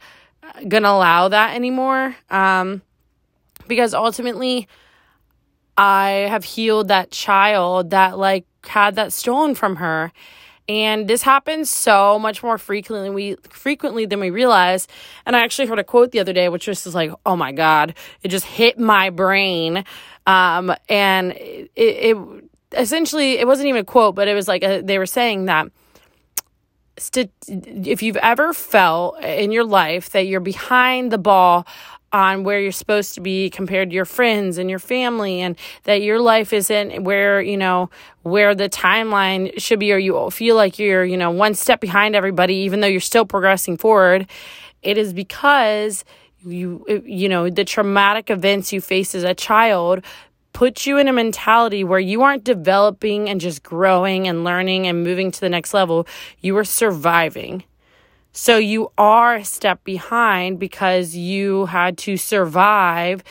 gonna 0.69 0.89
allow 0.89 1.29
that 1.29 1.55
anymore. 1.55 2.17
Um, 2.31 2.83
because 3.67 3.95
ultimately, 3.95 4.69
I 5.77 6.27
have 6.29 6.45
healed 6.45 6.89
that 6.89 7.11
child 7.11 7.91
that 7.91 8.19
like 8.19 8.47
had 8.67 8.97
that 8.97 9.13
stolen 9.13 9.55
from 9.55 9.77
her. 9.77 10.13
And 10.69 11.09
this 11.09 11.23
happens 11.23 11.71
so 11.71 12.19
much 12.19 12.43
more 12.43 12.59
frequently 12.59 13.09
we 13.09 13.37
frequently 13.49 14.05
than 14.05 14.21
we 14.21 14.29
realize. 14.29 14.87
And 15.25 15.35
I 15.35 15.41
actually 15.41 15.67
heard 15.67 15.79
a 15.79 15.85
quote 15.85 16.11
the 16.11 16.21
other 16.21 16.35
day, 16.35 16.49
which 16.51 16.67
was 16.69 16.83
just 16.85 16.95
like, 16.95 17.11
"Oh 17.25 17.37
my 17.37 17.53
god!" 17.53 17.95
It 18.23 18.29
just 18.29 18.45
hit 18.45 18.79
my 18.79 19.09
brain. 19.09 19.85
Um, 20.27 20.75
and 20.91 21.33
it, 21.33 21.71
it 21.75 22.17
essentially 22.77 23.39
it 23.39 23.47
wasn't 23.47 23.69
even 23.69 23.81
a 23.81 23.85
quote, 23.85 24.15
but 24.15 24.29
it 24.29 24.35
was 24.35 24.47
like 24.47 24.63
a, 24.63 24.83
they 24.83 24.99
were 24.99 25.07
saying 25.07 25.47
that 25.47 25.69
st- 26.99 27.31
if 27.47 28.03
you've 28.03 28.17
ever 28.17 28.53
felt 28.53 29.23
in 29.23 29.53
your 29.53 29.65
life 29.65 30.11
that 30.11 30.27
you're 30.27 30.41
behind 30.41 31.11
the 31.11 31.19
ball 31.19 31.67
on 32.13 32.43
where 32.43 32.59
you're 32.59 32.73
supposed 32.73 33.15
to 33.15 33.21
be 33.21 33.51
compared 33.51 33.91
to 33.91 33.95
your 33.95 34.05
friends 34.05 34.57
and 34.57 34.71
your 34.71 34.79
family 34.79 35.41
and 35.41 35.57
that 35.85 36.01
your 36.01 36.19
life 36.19 36.53
isn't 36.53 37.05
where 37.05 37.41
you 37.41 37.57
know 37.57 37.91
where 38.23 38.55
the 38.55 38.69
timeline 38.69 39.53
should 39.61 39.79
be 39.79 39.93
or 39.93 39.99
you 39.99 40.31
feel 40.31 40.57
like 40.57 40.79
you're 40.79 41.05
you 41.05 41.17
know 41.17 41.31
one 41.31 41.55
step 41.55 41.81
behind 41.81 42.17
everybody 42.17 42.55
even 42.55 42.81
though 42.81 42.87
you're 42.87 43.01
still 43.01 43.27
progressing 43.27 43.77
forward 43.77 44.27
it 44.83 44.97
is 44.97 45.13
because 45.13 46.05
you 46.45 46.85
you 47.05 47.29
know 47.29 47.51
the 47.51 47.65
traumatic 47.65 48.31
events 48.31 48.73
you 48.73 48.81
faced 48.81 49.15
as 49.15 49.25
a 49.25 49.35
child 49.35 50.03
put 50.59 50.87
you 50.87 50.99
in 50.99 51.07
a 51.07 51.13
mentality 51.13 51.85
where 51.85 52.01
you 52.01 52.23
aren't 52.23 52.43
developing 52.43 53.29
and 53.29 53.41
just 53.41 53.63
growing 53.63 54.27
and 54.27 54.43
learning 54.43 54.89
and 54.89 55.05
moving 55.05 55.31
to 55.31 55.41
the 55.41 55.49
next 55.49 55.73
level 55.73 56.05
you 56.41 56.57
are 56.57 56.65
surviving 56.65 57.63
so 58.33 58.57
you 58.57 58.91
are 58.99 59.37
a 59.37 59.45
step 59.45 59.85
behind 59.85 60.59
because 60.59 61.15
you 61.15 61.67
had 61.67 61.97
to 61.97 62.17
survive 62.17 63.23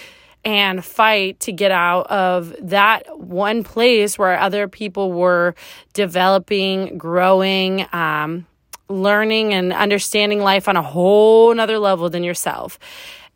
and 0.46 0.86
fight 0.86 1.38
to 1.42 1.52
get 1.52 1.70
out 1.70 2.08
of 2.08 2.56
that 2.62 3.20
one 3.20 3.62
place 3.62 4.18
where 4.18 4.40
other 4.40 4.70
people 4.70 5.12
were 5.12 5.54
developing, 5.92 6.98
growing, 6.98 7.86
um, 7.92 8.48
learning, 8.88 9.54
and 9.54 9.74
understanding 9.74 10.40
life 10.40 10.70
on 10.70 10.78
a 10.78 10.82
whole 10.82 11.54
nother 11.54 11.78
level 11.78 12.10
than 12.10 12.24
yourself. 12.24 12.80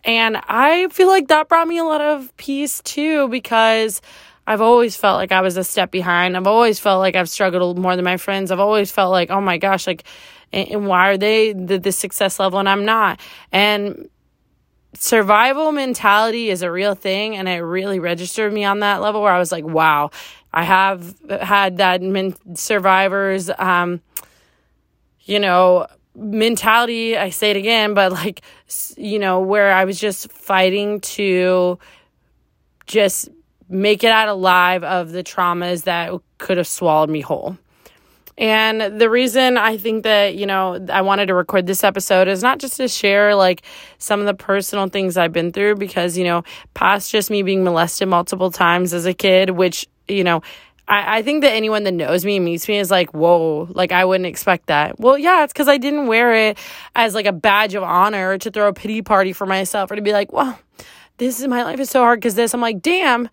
And 0.03 0.38
I 0.38 0.88
feel 0.89 1.08
like 1.08 1.27
that 1.27 1.48
brought 1.48 1.67
me 1.67 1.77
a 1.77 1.84
lot 1.84 2.01
of 2.01 2.36
peace 2.38 2.81
too 2.81 3.27
because 3.27 4.01
I've 4.48 4.62
always 4.62 4.96
felt 4.96 5.17
like 5.17 5.31
I 5.31 5.41
was 5.41 5.58
a 5.58 5.63
step 5.63 5.91
behind. 5.91 6.36
I've 6.36 6.48
always 6.48 6.79
felt 6.79 7.00
like 7.00 7.15
I've 7.15 7.29
struggled 7.29 7.77
more 7.77 7.96
than 7.96 8.05
my 8.05 8.17
friends. 8.17 8.51
I've 8.51 8.60
always 8.60 8.91
felt 8.91 9.12
like, 9.12 9.29
oh 9.29 9.41
my 9.41 9.58
gosh, 9.58 9.86
like, 9.86 10.03
and 10.51 10.88
why 10.88 11.10
are 11.10 11.17
they 11.17 11.53
the, 11.53 11.77
the 11.77 11.91
success 11.91 12.39
level 12.39 12.60
and 12.60 12.67
I'm 12.67 12.84
not? 12.84 13.20
And 13.51 14.10
survival 14.96 15.72
mentality 15.72 16.50
is 16.50 16.63
a 16.63 16.72
real 16.72 16.96
thing. 16.96 17.38
And 17.38 17.48
it 17.48 17.60
really 17.60 18.00
registered 18.00 18.51
me 18.51 18.63
on 18.65 18.79
that 18.79 19.01
level 19.01 19.22
where 19.22 19.31
I 19.31 19.39
was 19.39 19.51
like, 19.51 19.63
wow, 19.63 20.10
I 20.51 20.63
have 20.63 21.15
had 21.29 21.77
that 21.77 22.01
men- 22.01 22.36
survivors, 22.55 23.50
um, 23.58 24.01
you 25.22 25.39
know, 25.39 25.88
mentality. 26.15 27.18
I 27.18 27.30
say 27.30 27.51
it 27.51 27.58
again, 27.58 27.94
but 27.94 28.12
like, 28.12 28.41
you 28.98 29.20
know, 29.20 29.39
where 29.39 29.72
I 29.74 29.86
was 29.86 30.00
just 30.00 30.32
fighting 30.32 31.00
to 31.01 31.80
just 32.88 33.30
make 33.70 34.03
it 34.03 34.12
out 34.12 34.27
alive 34.27 34.84
of 34.84 35.12
the 35.12 35.24
traumas 35.24 35.84
that 35.84 36.12
could 36.38 36.58
have 36.58 36.68
swallowed 36.68 37.10
me 37.10 37.22
whole. 37.22 37.58
And 38.38 39.00
the 39.00 39.10
reason 39.10 39.58
I 39.58 39.77
think 39.77 40.03
that, 40.03 40.36
you 40.36 40.46
know, 40.46 40.86
I 40.91 41.01
wanted 41.01 41.27
to 41.27 41.36
record 41.36 41.68
this 41.68 41.84
episode 41.84 42.27
is 42.27 42.41
not 42.41 42.60
just 42.60 42.77
to 42.77 42.88
share 42.88 43.36
like 43.36 43.62
some 43.98 44.20
of 44.20 44.25
the 44.25 44.34
personal 44.34 44.88
things 44.88 45.15
I've 45.15 45.34
been 45.34 45.51
through 45.51 45.75
because, 45.75 46.18
you 46.18 46.24
know, 46.24 46.44
past 46.74 47.12
just 47.12 47.30
me 47.30 47.44
being 47.44 47.63
molested 47.63 48.08
multiple 48.08 48.50
times 48.50 48.94
as 48.94 49.06
a 49.06 49.13
kid, 49.13 49.51
which, 49.51 49.88
you 50.08 50.24
know, 50.24 50.41
I, 50.88 51.17
I 51.17 51.21
think 51.21 51.41
that 51.41 51.51
anyone 51.51 51.83
that 51.83 51.93
knows 51.93 52.25
me 52.25 52.38
and 52.38 52.45
meets 52.45 52.67
me 52.67 52.77
is 52.77 52.91
like, 52.91 53.13
whoa, 53.13 53.67
like 53.71 53.91
I 53.91 54.05
wouldn't 54.05 54.27
expect 54.27 54.67
that. 54.67 55.00
Well, 55.00 55.17
yeah, 55.17 55.43
it's 55.43 55.53
because 55.53 55.67
I 55.67 55.77
didn't 55.77 56.07
wear 56.07 56.33
it 56.33 56.57
as 56.95 57.15
like 57.15 57.25
a 57.25 57.31
badge 57.31 57.75
of 57.75 57.83
honor 57.83 58.38
to 58.38 58.51
throw 58.51 58.67
a 58.67 58.73
pity 58.73 59.01
party 59.01 59.33
for 59.33 59.45
myself 59.45 59.91
or 59.91 59.95
to 59.95 60.01
be 60.01 60.13
like, 60.13 60.31
well, 60.31 60.59
this 61.17 61.39
is 61.39 61.47
my 61.47 61.63
life 61.63 61.79
is 61.79 61.89
so 61.89 62.01
hard 62.01 62.19
because 62.19 62.35
this. 62.35 62.53
I'm 62.53 62.61
like, 62.61 62.81
damn, 62.81 63.29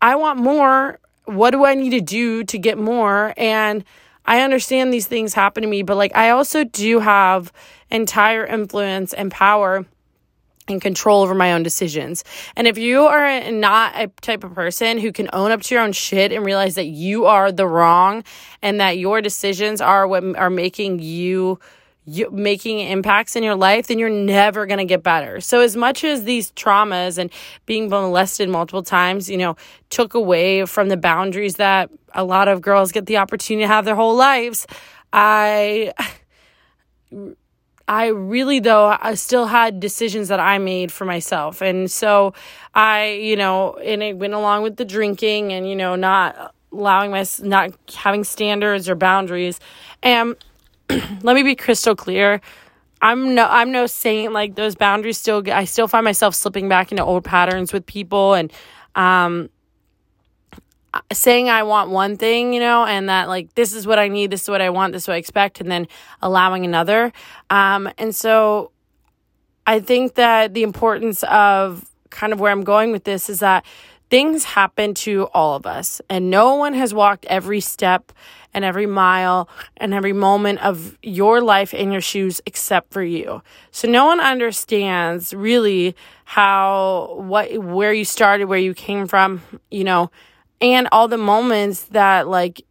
I 0.00 0.16
want 0.16 0.38
more. 0.38 0.98
What 1.24 1.50
do 1.50 1.64
I 1.64 1.74
need 1.74 1.90
to 1.90 2.00
do 2.00 2.44
to 2.44 2.58
get 2.58 2.78
more? 2.78 3.32
And 3.36 3.84
I 4.26 4.42
understand 4.42 4.92
these 4.92 5.06
things 5.06 5.34
happen 5.34 5.62
to 5.62 5.68
me, 5.68 5.82
but 5.82 5.96
like 5.96 6.14
I 6.14 6.30
also 6.30 6.64
do 6.64 7.00
have 7.00 7.52
entire 7.90 8.44
influence 8.46 9.12
and 9.12 9.30
power 9.30 9.86
and 10.68 10.80
control 10.80 11.22
over 11.22 11.34
my 11.34 11.52
own 11.52 11.62
decisions. 11.62 12.24
And 12.56 12.66
if 12.66 12.78
you 12.78 13.04
are 13.04 13.50
not 13.50 13.94
a 13.96 14.08
type 14.20 14.44
of 14.44 14.54
person 14.54 14.98
who 14.98 15.12
can 15.12 15.28
own 15.32 15.50
up 15.50 15.62
to 15.62 15.74
your 15.74 15.82
own 15.82 15.92
shit 15.92 16.32
and 16.32 16.44
realize 16.44 16.76
that 16.76 16.86
you 16.86 17.26
are 17.26 17.50
the 17.50 17.66
wrong 17.66 18.24
and 18.62 18.80
that 18.80 18.98
your 18.98 19.20
decisions 19.20 19.80
are 19.80 20.06
what 20.06 20.24
are 20.36 20.50
making 20.50 21.00
you 21.00 21.58
you, 22.04 22.30
making 22.30 22.80
impacts 22.80 23.36
in 23.36 23.44
your 23.44 23.54
life, 23.54 23.86
then 23.86 23.98
you're 23.98 24.10
never 24.10 24.66
going 24.66 24.78
to 24.78 24.84
get 24.84 25.02
better. 25.02 25.40
So, 25.40 25.60
as 25.60 25.76
much 25.76 26.02
as 26.02 26.24
these 26.24 26.50
traumas 26.52 27.16
and 27.16 27.30
being 27.64 27.88
molested 27.88 28.48
multiple 28.48 28.82
times, 28.82 29.30
you 29.30 29.36
know, 29.36 29.56
took 29.88 30.14
away 30.14 30.66
from 30.66 30.88
the 30.88 30.96
boundaries 30.96 31.56
that 31.56 31.90
a 32.14 32.24
lot 32.24 32.48
of 32.48 32.60
girls 32.60 32.90
get 32.92 33.06
the 33.06 33.18
opportunity 33.18 33.64
to 33.64 33.68
have 33.68 33.84
their 33.84 33.94
whole 33.94 34.16
lives, 34.16 34.66
I. 35.12 35.92
I 37.88 38.06
really, 38.06 38.60
though, 38.60 38.96
I 39.00 39.14
still 39.14 39.46
had 39.46 39.80
decisions 39.80 40.28
that 40.28 40.40
I 40.40 40.58
made 40.58 40.92
for 40.92 41.04
myself. 41.04 41.60
And 41.60 41.90
so 41.90 42.34
I, 42.74 43.12
you 43.22 43.36
know, 43.36 43.74
and 43.74 44.02
it 44.02 44.16
went 44.16 44.34
along 44.34 44.62
with 44.62 44.76
the 44.76 44.84
drinking 44.84 45.52
and, 45.52 45.68
you 45.68 45.76
know, 45.76 45.96
not 45.96 46.54
allowing 46.72 47.10
my, 47.10 47.24
not 47.40 47.72
having 47.94 48.24
standards 48.24 48.88
or 48.88 48.94
boundaries. 48.94 49.60
And 50.02 50.36
let 50.88 51.34
me 51.34 51.42
be 51.42 51.54
crystal 51.54 51.96
clear. 51.96 52.40
I'm 53.02 53.34
no 53.34 53.48
I'm 53.50 53.72
no 53.72 53.86
saint 53.86 54.32
like 54.32 54.54
those 54.54 54.76
boundaries 54.76 55.18
still 55.18 55.42
I 55.50 55.64
still 55.64 55.88
find 55.88 56.04
myself 56.04 56.36
slipping 56.36 56.68
back 56.68 56.92
into 56.92 57.04
old 57.04 57.24
patterns 57.24 57.72
with 57.72 57.84
people 57.84 58.34
and 58.34 58.52
um 58.94 59.50
saying 61.12 61.48
I 61.48 61.62
want 61.62 61.90
one 61.90 62.16
thing, 62.16 62.52
you 62.52 62.60
know, 62.60 62.84
and 62.84 63.08
that 63.08 63.28
like 63.28 63.54
this 63.54 63.72
is 63.72 63.86
what 63.86 63.98
I 63.98 64.08
need, 64.08 64.30
this 64.30 64.42
is 64.42 64.48
what 64.48 64.60
I 64.60 64.70
want, 64.70 64.92
this 64.92 65.04
is 65.04 65.08
what 65.08 65.14
I 65.14 65.18
expect 65.18 65.60
and 65.60 65.70
then 65.70 65.88
allowing 66.20 66.64
another. 66.64 67.12
Um 67.50 67.90
and 67.98 68.14
so 68.14 68.72
I 69.66 69.80
think 69.80 70.14
that 70.14 70.54
the 70.54 70.62
importance 70.62 71.22
of 71.24 71.88
kind 72.10 72.32
of 72.32 72.40
where 72.40 72.52
I'm 72.52 72.64
going 72.64 72.92
with 72.92 73.04
this 73.04 73.30
is 73.30 73.40
that 73.40 73.64
things 74.10 74.44
happen 74.44 74.92
to 74.92 75.24
all 75.32 75.56
of 75.56 75.64
us 75.64 76.02
and 76.10 76.30
no 76.30 76.56
one 76.56 76.74
has 76.74 76.92
walked 76.92 77.24
every 77.26 77.60
step 77.60 78.12
and 78.52 78.64
every 78.64 78.86
mile 78.86 79.48
and 79.78 79.94
every 79.94 80.12
moment 80.12 80.62
of 80.62 80.98
your 81.02 81.40
life 81.40 81.72
in 81.72 81.90
your 81.90 82.02
shoes 82.02 82.40
except 82.44 82.92
for 82.92 83.02
you. 83.02 83.42
So 83.70 83.88
no 83.88 84.04
one 84.04 84.20
understands 84.20 85.32
really 85.32 85.96
how 86.24 87.14
what 87.18 87.56
where 87.58 87.92
you 87.92 88.04
started, 88.04 88.46
where 88.46 88.58
you 88.58 88.74
came 88.74 89.06
from, 89.06 89.40
you 89.70 89.84
know, 89.84 90.10
and 90.62 90.88
all 90.92 91.08
the 91.08 91.18
moments 91.18 91.82
that 91.86 92.28
like 92.28 92.62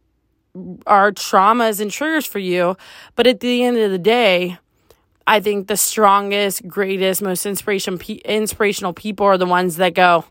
are 0.86 1.12
traumas 1.12 1.80
and 1.80 1.90
triggers 1.90 2.26
for 2.26 2.40
you. 2.40 2.76
But 3.14 3.26
at 3.26 3.40
the 3.40 3.62
end 3.62 3.78
of 3.78 3.90
the 3.90 3.98
day, 3.98 4.58
I 5.26 5.38
think 5.38 5.68
the 5.68 5.76
strongest, 5.76 6.66
greatest, 6.66 7.22
most 7.22 7.46
inspiration 7.46 8.00
inspirational 8.24 8.92
people 8.92 9.26
are 9.26 9.38
the 9.38 9.46
ones 9.46 9.76
that 9.76 9.94
go, 9.94 10.24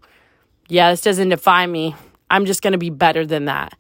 "Yeah, 0.67 0.91
this 0.91 1.01
doesn't 1.01 1.29
define 1.29 1.71
me. 1.71 1.95
I'm 2.29 2.45
just 2.45 2.61
going 2.61 2.73
to 2.73 2.77
be 2.77 2.89
better 2.89 3.25
than 3.25 3.45
that." 3.45 3.73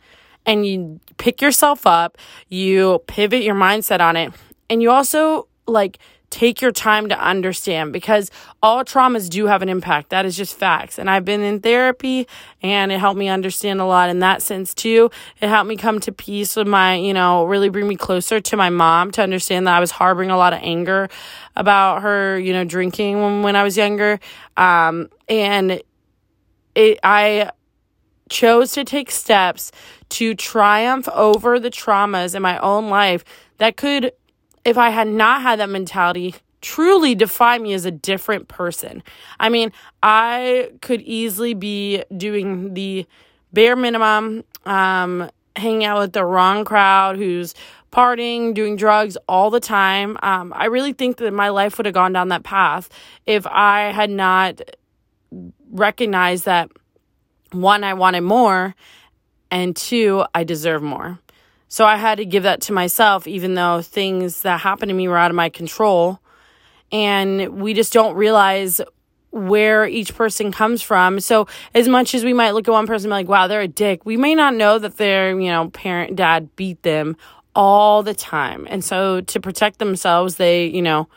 and 0.45 0.65
you 0.65 0.99
pick 1.17 1.41
yourself 1.41 1.85
up, 1.85 2.17
you 2.49 2.99
pivot 3.07 3.43
your 3.43 3.55
mindset 3.55 3.99
on 3.99 4.15
it, 4.15 4.33
and 4.69 4.81
you 4.81 4.91
also 4.91 5.47
like 5.67 5.99
take 6.31 6.61
your 6.61 6.71
time 6.71 7.09
to 7.09 7.19
understand 7.19 7.93
because 7.93 8.31
all 8.63 8.83
traumas 8.83 9.29
do 9.29 9.45
have 9.45 9.61
an 9.61 9.69
impact. 9.69 10.09
That 10.09 10.25
is 10.25 10.35
just 10.35 10.57
facts. 10.57 10.97
And 10.97 11.09
I've 11.09 11.25
been 11.25 11.41
in 11.41 11.59
therapy 11.59 12.27
and 12.61 12.91
it 12.91 12.99
helped 12.99 13.19
me 13.19 13.27
understand 13.27 13.81
a 13.81 13.85
lot 13.85 14.09
in 14.09 14.19
that 14.19 14.41
sense 14.41 14.73
too. 14.73 15.11
It 15.41 15.49
helped 15.49 15.67
me 15.67 15.75
come 15.75 15.99
to 15.99 16.11
peace 16.11 16.55
with 16.55 16.67
my, 16.67 16.95
you 16.95 17.13
know, 17.13 17.43
really 17.43 17.69
bring 17.69 17.87
me 17.87 17.97
closer 17.97 18.39
to 18.39 18.57
my 18.57 18.69
mom 18.69 19.11
to 19.11 19.21
understand 19.21 19.67
that 19.67 19.75
I 19.75 19.79
was 19.79 19.91
harboring 19.91 20.31
a 20.31 20.37
lot 20.37 20.53
of 20.53 20.59
anger 20.63 21.09
about 21.55 22.01
her, 22.01 22.39
you 22.39 22.53
know, 22.53 22.63
drinking 22.63 23.21
when, 23.21 23.43
when 23.43 23.55
I 23.55 23.63
was 23.63 23.77
younger. 23.77 24.19
Um, 24.55 25.09
and 25.27 25.81
it, 26.73 26.99
I 27.03 27.51
chose 28.29 28.71
to 28.71 28.85
take 28.85 29.11
steps 29.11 29.71
to 30.09 30.33
triumph 30.33 31.07
over 31.09 31.59
the 31.59 31.69
traumas 31.69 32.33
in 32.35 32.41
my 32.41 32.57
own 32.59 32.89
life 32.89 33.25
that 33.57 33.77
could, 33.77 34.13
if 34.65 34.77
I 34.77 34.89
had 34.89 35.07
not 35.07 35.41
had 35.41 35.59
that 35.59 35.69
mentality, 35.69 36.35
truly 36.61 37.15
define 37.15 37.63
me 37.63 37.73
as 37.73 37.85
a 37.85 37.91
different 37.91 38.47
person. 38.47 39.03
I 39.39 39.49
mean, 39.49 39.71
I 40.03 40.71
could 40.81 41.01
easily 41.01 41.53
be 41.53 42.03
doing 42.15 42.73
the 42.73 43.05
bare 43.51 43.75
minimum, 43.75 44.43
um, 44.65 45.29
hanging 45.55 45.83
out 45.83 45.99
with 45.99 46.13
the 46.13 46.23
wrong 46.23 46.63
crowd 46.63 47.17
who's 47.17 47.53
partying, 47.91 48.53
doing 48.53 48.77
drugs 48.77 49.17
all 49.27 49.49
the 49.49 49.59
time. 49.59 50.17
Um, 50.23 50.53
I 50.55 50.65
really 50.65 50.93
think 50.93 51.17
that 51.17 51.33
my 51.33 51.49
life 51.49 51.77
would 51.77 51.85
have 51.85 51.93
gone 51.93 52.13
down 52.13 52.29
that 52.29 52.43
path 52.43 52.89
if 53.25 53.45
I 53.47 53.91
had 53.91 54.09
not 54.09 54.61
recognized 55.71 56.45
that 56.45 56.69
one, 57.51 57.83
I 57.83 57.93
wanted 57.93 58.21
more, 58.21 58.75
and 59.49 59.75
two, 59.75 60.23
I 60.33 60.45
deserve 60.45 60.81
more. 60.81 61.19
So 61.71 61.85
I 61.85 61.95
had 61.95 62.15
to 62.15 62.25
give 62.25 62.43
that 62.43 62.59
to 62.63 62.73
myself, 62.73 63.25
even 63.25 63.53
though 63.53 63.81
things 63.81 64.41
that 64.41 64.59
happened 64.59 64.89
to 64.89 64.93
me 64.93 65.07
were 65.07 65.17
out 65.17 65.31
of 65.31 65.35
my 65.35 65.47
control. 65.47 66.19
And 66.91 67.61
we 67.61 67.73
just 67.73 67.93
don't 67.93 68.13
realize 68.17 68.81
where 69.29 69.87
each 69.87 70.13
person 70.13 70.51
comes 70.51 70.81
from. 70.81 71.21
So 71.21 71.47
as 71.73 71.87
much 71.87 72.13
as 72.13 72.25
we 72.25 72.33
might 72.33 72.51
look 72.51 72.67
at 72.67 72.71
one 72.73 72.87
person 72.87 73.05
and 73.05 73.11
be 73.11 73.23
like, 73.23 73.29
wow, 73.29 73.47
they're 73.47 73.61
a 73.61 73.69
dick, 73.69 74.05
we 74.05 74.17
may 74.17 74.35
not 74.35 74.53
know 74.53 74.79
that 74.79 74.97
their, 74.97 75.39
you 75.39 75.49
know, 75.49 75.69
parent, 75.69 76.17
dad 76.17 76.53
beat 76.57 76.83
them 76.83 77.15
all 77.55 78.03
the 78.03 78.13
time. 78.13 78.67
And 78.69 78.83
so 78.83 79.21
to 79.21 79.39
protect 79.39 79.79
themselves, 79.79 80.35
they, 80.35 80.65
you 80.65 80.81
know, 80.81 81.07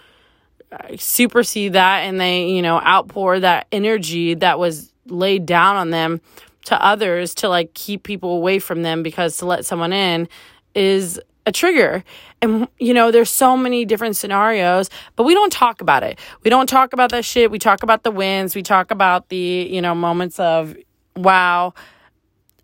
supersede 0.96 1.72
that 1.72 2.02
and 2.02 2.20
they, 2.20 2.46
you 2.50 2.62
know, 2.62 2.76
outpour 2.80 3.40
that 3.40 3.66
energy 3.72 4.34
that 4.34 4.60
was 4.60 4.92
laid 5.06 5.46
down 5.46 5.74
on 5.74 5.90
them 5.90 6.20
to 6.64 6.84
others 6.84 7.34
to 7.36 7.48
like 7.48 7.74
keep 7.74 8.02
people 8.02 8.34
away 8.36 8.58
from 8.58 8.82
them 8.82 9.02
because 9.02 9.36
to 9.38 9.46
let 9.46 9.66
someone 9.66 9.92
in 9.92 10.28
is 10.74 11.20
a 11.46 11.52
trigger. 11.52 12.02
And, 12.40 12.68
you 12.78 12.94
know, 12.94 13.10
there's 13.10 13.30
so 13.30 13.56
many 13.56 13.84
different 13.84 14.16
scenarios, 14.16 14.88
but 15.16 15.24
we 15.24 15.34
don't 15.34 15.52
talk 15.52 15.80
about 15.80 16.02
it. 16.02 16.18
We 16.42 16.50
don't 16.50 16.68
talk 16.68 16.92
about 16.92 17.10
that 17.10 17.24
shit. 17.24 17.50
We 17.50 17.58
talk 17.58 17.82
about 17.82 18.02
the 18.02 18.10
wins. 18.10 18.54
We 18.54 18.62
talk 18.62 18.90
about 18.90 19.28
the, 19.28 19.36
you 19.36 19.82
know, 19.82 19.94
moments 19.94 20.40
of, 20.40 20.76
wow, 21.16 21.74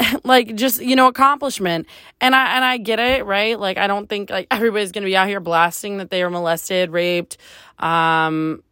like 0.24 0.54
just 0.54 0.80
you 0.80 0.96
know 0.96 1.08
accomplishment 1.08 1.86
and 2.20 2.34
i 2.34 2.56
and 2.56 2.64
i 2.64 2.78
get 2.78 2.98
it 2.98 3.24
right 3.26 3.60
like 3.60 3.76
i 3.76 3.86
don't 3.86 4.08
think 4.08 4.30
like 4.30 4.46
everybody's 4.50 4.92
gonna 4.92 5.06
be 5.06 5.16
out 5.16 5.28
here 5.28 5.40
blasting 5.40 5.98
that 5.98 6.10
they 6.10 6.22
were 6.24 6.30
molested 6.30 6.90
raped 6.90 7.36
um 7.78 8.62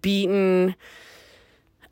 beaten 0.00 0.74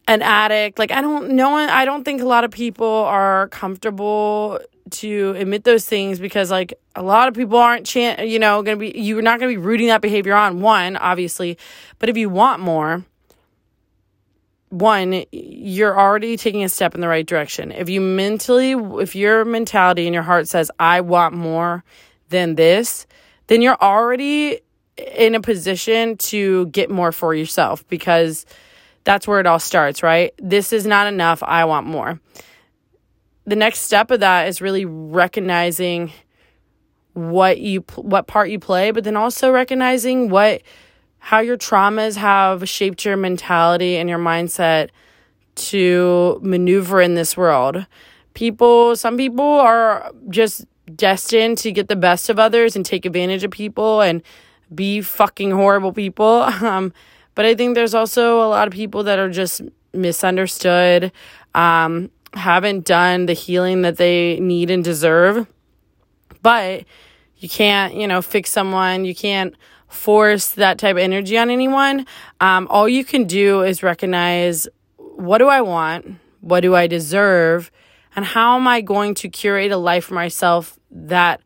an 0.08 0.22
addict. 0.22 0.78
Like 0.78 0.90
i 0.90 1.00
don't 1.00 1.30
know 1.30 1.56
i 1.56 1.84
don't 1.84 2.04
think 2.04 2.20
a 2.20 2.26
lot 2.26 2.44
of 2.44 2.50
people 2.50 2.86
are 2.86 3.48
comfortable 3.48 4.60
to 4.90 5.34
admit 5.36 5.64
those 5.64 5.84
things 5.84 6.18
because 6.18 6.50
like 6.50 6.74
a 6.94 7.02
lot 7.02 7.28
of 7.28 7.34
people 7.34 7.58
aren't 7.58 7.86
chan- 7.86 8.28
you 8.28 8.38
know 8.38 8.62
going 8.62 8.78
to 8.78 8.80
be 8.92 8.98
you're 8.98 9.22
not 9.22 9.40
going 9.40 9.52
to 9.52 9.60
be 9.60 9.64
rooting 9.64 9.88
that 9.88 10.00
behavior 10.00 10.34
on 10.34 10.60
one 10.60 10.96
obviously. 10.96 11.58
But 11.98 12.08
if 12.08 12.16
you 12.16 12.28
want 12.28 12.60
more 12.60 13.04
one 14.68 15.24
you're 15.32 15.98
already 15.98 16.36
taking 16.36 16.62
a 16.64 16.68
step 16.68 16.94
in 16.94 17.00
the 17.00 17.08
right 17.08 17.26
direction. 17.26 17.72
If 17.72 17.88
you 17.88 18.00
mentally 18.00 18.72
if 19.02 19.16
your 19.16 19.44
mentality 19.44 20.06
and 20.06 20.14
your 20.14 20.22
heart 20.22 20.48
says 20.48 20.70
i 20.78 21.00
want 21.00 21.34
more 21.34 21.84
than 22.28 22.54
this 22.54 23.06
then 23.48 23.62
you're 23.62 23.80
already 23.80 24.60
in 24.96 25.34
a 25.34 25.40
position 25.40 26.16
to 26.16 26.66
get 26.66 26.90
more 26.90 27.12
for 27.12 27.34
yourself 27.34 27.86
because 27.88 28.46
that's 29.06 29.26
where 29.26 29.40
it 29.40 29.46
all 29.46 29.60
starts 29.60 30.02
right? 30.02 30.34
This 30.36 30.72
is 30.74 30.84
not 30.84 31.06
enough. 31.06 31.42
I 31.42 31.64
want 31.64 31.86
more. 31.86 32.20
The 33.46 33.56
next 33.56 33.80
step 33.80 34.10
of 34.10 34.20
that 34.20 34.48
is 34.48 34.60
really 34.60 34.84
recognizing 34.84 36.12
what 37.14 37.58
you 37.58 37.80
what 37.94 38.26
part 38.26 38.50
you 38.50 38.58
play 38.58 38.90
but 38.90 39.04
then 39.04 39.16
also 39.16 39.50
recognizing 39.50 40.28
what 40.28 40.60
how 41.18 41.40
your 41.40 41.56
traumas 41.56 42.16
have 42.16 42.68
shaped 42.68 43.06
your 43.06 43.16
mentality 43.16 43.96
and 43.96 44.06
your 44.10 44.18
mindset 44.18 44.90
to 45.54 46.38
maneuver 46.42 47.00
in 47.00 47.14
this 47.14 47.36
world. 47.36 47.86
People 48.34 48.96
some 48.96 49.16
people 49.16 49.44
are 49.44 50.12
just 50.28 50.66
destined 50.94 51.58
to 51.58 51.72
get 51.72 51.88
the 51.88 51.96
best 51.96 52.28
of 52.28 52.38
others 52.38 52.76
and 52.76 52.84
take 52.84 53.06
advantage 53.06 53.44
of 53.44 53.50
people 53.50 54.02
and 54.02 54.22
be 54.74 55.00
fucking 55.00 55.52
horrible 55.52 55.92
people. 55.92 56.48
Um, 56.62 56.92
but 57.36 57.44
i 57.44 57.54
think 57.54 57.76
there's 57.76 57.94
also 57.94 58.42
a 58.42 58.48
lot 58.48 58.66
of 58.66 58.74
people 58.74 59.04
that 59.04 59.20
are 59.20 59.30
just 59.30 59.62
misunderstood 59.94 61.12
um, 61.54 62.10
haven't 62.34 62.84
done 62.84 63.26
the 63.26 63.32
healing 63.32 63.82
that 63.82 63.96
they 63.96 64.38
need 64.40 64.70
and 64.70 64.84
deserve. 64.84 65.46
But 66.42 66.84
you 67.38 67.48
can't, 67.48 67.94
you 67.94 68.06
know, 68.06 68.22
fix 68.22 68.50
someone. 68.50 69.04
You 69.04 69.14
can't 69.14 69.54
force 69.88 70.50
that 70.50 70.78
type 70.78 70.96
of 70.96 71.02
energy 71.02 71.38
on 71.38 71.50
anyone. 71.50 72.06
Um, 72.40 72.66
all 72.70 72.88
you 72.88 73.04
can 73.04 73.24
do 73.24 73.62
is 73.62 73.82
recognize 73.82 74.68
what 74.98 75.38
do 75.38 75.48
I 75.48 75.62
want? 75.62 76.16
What 76.40 76.60
do 76.60 76.74
I 76.74 76.86
deserve? 76.86 77.70
And 78.14 78.24
how 78.24 78.56
am 78.56 78.68
I 78.68 78.80
going 78.80 79.14
to 79.16 79.28
curate 79.28 79.72
a 79.72 79.76
life 79.76 80.06
for 80.06 80.14
myself 80.14 80.78
that 80.90 81.40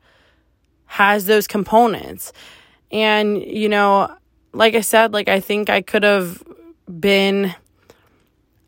has 0.86 1.26
those 1.26 1.46
components? 1.46 2.32
And, 2.90 3.40
you 3.42 3.68
know, 3.68 4.14
like 4.52 4.74
I 4.74 4.80
said, 4.80 5.12
like 5.12 5.28
I 5.28 5.40
think 5.40 5.70
I 5.70 5.82
could 5.82 6.02
have 6.02 6.42
been 6.88 7.54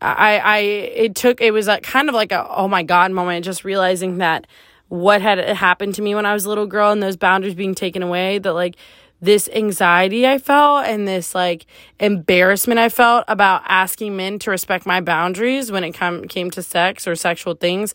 I, 0.03 0.37
I, 0.37 0.57
it 0.57 1.15
took, 1.15 1.39
it 1.39 1.51
was 1.51 1.67
like 1.67 1.83
kind 1.83 2.09
of 2.09 2.15
like 2.15 2.33
a, 2.33 2.45
oh 2.49 2.67
my 2.67 2.83
God 2.83 3.11
moment, 3.11 3.45
just 3.45 3.63
realizing 3.63 4.17
that 4.17 4.45
what 4.89 5.21
had 5.21 5.39
happened 5.39 5.95
to 5.95 6.01
me 6.01 6.13
when 6.13 6.25
I 6.25 6.33
was 6.33 6.43
a 6.43 6.49
little 6.49 6.67
girl 6.67 6.91
and 6.91 7.01
those 7.01 7.15
boundaries 7.15 7.55
being 7.55 7.73
taken 7.73 8.03
away, 8.03 8.37
that 8.39 8.53
like 8.53 8.75
this 9.21 9.47
anxiety 9.53 10.27
I 10.27 10.39
felt 10.39 10.85
and 10.85 11.07
this 11.07 11.33
like 11.33 11.65
embarrassment 12.01 12.79
I 12.79 12.89
felt 12.89 13.23
about 13.29 13.61
asking 13.65 14.17
men 14.17 14.39
to 14.39 14.51
respect 14.51 14.85
my 14.85 14.99
boundaries 14.99 15.71
when 15.71 15.85
it 15.85 15.93
come, 15.93 16.27
came 16.27 16.51
to 16.51 16.61
sex 16.61 17.07
or 17.07 17.15
sexual 17.15 17.53
things 17.53 17.93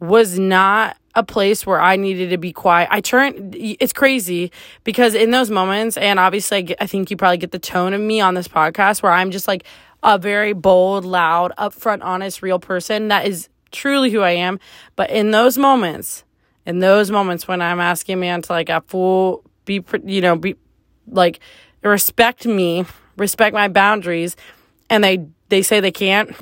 was 0.00 0.38
not 0.38 0.96
a 1.16 1.24
place 1.24 1.66
where 1.66 1.80
I 1.80 1.96
needed 1.96 2.30
to 2.30 2.38
be 2.38 2.52
quiet. 2.52 2.88
I 2.92 3.00
turned, 3.00 3.56
it's 3.58 3.92
crazy 3.92 4.52
because 4.84 5.14
in 5.14 5.32
those 5.32 5.50
moments, 5.50 5.96
and 5.96 6.20
obviously 6.20 6.58
I, 6.58 6.60
get, 6.60 6.78
I 6.80 6.86
think 6.86 7.10
you 7.10 7.16
probably 7.16 7.38
get 7.38 7.50
the 7.50 7.58
tone 7.58 7.94
of 7.94 8.00
me 8.00 8.20
on 8.20 8.34
this 8.34 8.46
podcast 8.46 9.02
where 9.02 9.12
I'm 9.12 9.30
just 9.30 9.48
like, 9.48 9.64
a 10.02 10.18
very 10.18 10.52
bold, 10.52 11.04
loud, 11.04 11.52
upfront, 11.58 12.02
honest, 12.02 12.40
real 12.40 12.58
person. 12.58 13.08
That 13.08 13.26
is 13.26 13.48
truly 13.72 14.10
who 14.10 14.20
I 14.20 14.30
am. 14.32 14.60
But 14.94 15.10
in 15.10 15.32
those 15.32 15.58
moments, 15.58 16.24
in 16.64 16.78
those 16.78 17.10
moments 17.10 17.48
when 17.48 17.60
I'm 17.60 17.80
asking 17.80 18.14
a 18.14 18.16
man 18.16 18.42
to 18.42 18.52
like 18.52 18.68
a 18.68 18.82
full 18.86 19.42
be, 19.64 19.84
you 20.04 20.20
know, 20.20 20.36
be 20.36 20.56
like 21.08 21.40
respect 21.82 22.46
me, 22.46 22.84
respect 23.16 23.54
my 23.54 23.68
boundaries, 23.68 24.36
and 24.90 25.02
they 25.02 25.26
they 25.48 25.62
say 25.62 25.80
they 25.80 25.92
can't. 25.92 26.34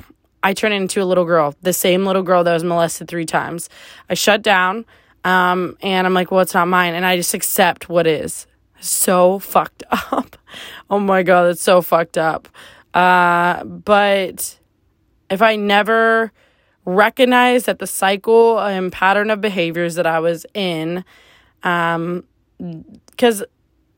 I 0.45 0.53
turn 0.53 0.71
into 0.71 1.01
a 1.01 1.05
little 1.05 1.25
girl, 1.25 1.55
the 1.63 1.73
same 1.73 2.05
little 2.05 2.21
girl 2.21 2.43
that 2.43 2.53
was 2.53 2.63
molested 2.63 3.07
three 3.07 3.25
times. 3.25 3.67
I 4.11 4.13
shut 4.13 4.43
down, 4.43 4.85
um, 5.23 5.75
and 5.81 6.05
I'm 6.05 6.13
like, 6.13 6.29
well, 6.29 6.41
it's 6.41 6.53
not 6.53 6.67
mine, 6.67 6.93
and 6.93 7.03
I 7.03 7.17
just 7.17 7.33
accept 7.33 7.89
what 7.89 8.05
is. 8.05 8.45
So 8.79 9.39
fucked 9.39 9.81
up. 9.91 10.37
oh 10.87 10.99
my 10.99 11.23
god, 11.23 11.45
that's 11.45 11.63
so 11.63 11.81
fucked 11.81 12.15
up. 12.15 12.47
Uh, 12.93 13.63
but 13.63 14.59
if 15.31 15.41
I 15.41 15.55
never 15.55 16.31
recognized 16.85 17.65
that 17.65 17.79
the 17.79 17.87
cycle 17.87 18.59
and 18.59 18.91
pattern 18.91 19.31
of 19.31 19.41
behaviors 19.41 19.95
that 19.95 20.05
I 20.05 20.19
was 20.19 20.45
in, 20.53 21.03
um, 21.63 22.23
because 23.09 23.43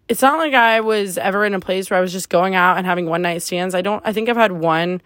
it's 0.08 0.22
not 0.22 0.38
like 0.38 0.54
I 0.54 0.80
was 0.80 1.18
ever 1.18 1.44
in 1.44 1.54
a 1.54 1.60
place 1.60 1.90
where 1.90 1.98
I 1.98 2.02
was 2.02 2.14
just 2.14 2.30
going 2.30 2.56
out 2.56 2.78
and 2.78 2.88
having 2.88 3.08
one 3.08 3.22
night 3.22 3.42
stands. 3.42 3.76
I 3.76 3.82
don't, 3.82 4.02
I 4.06 4.14
think 4.14 4.30
I've 4.30 4.38
had 4.38 4.54
one 4.54 5.02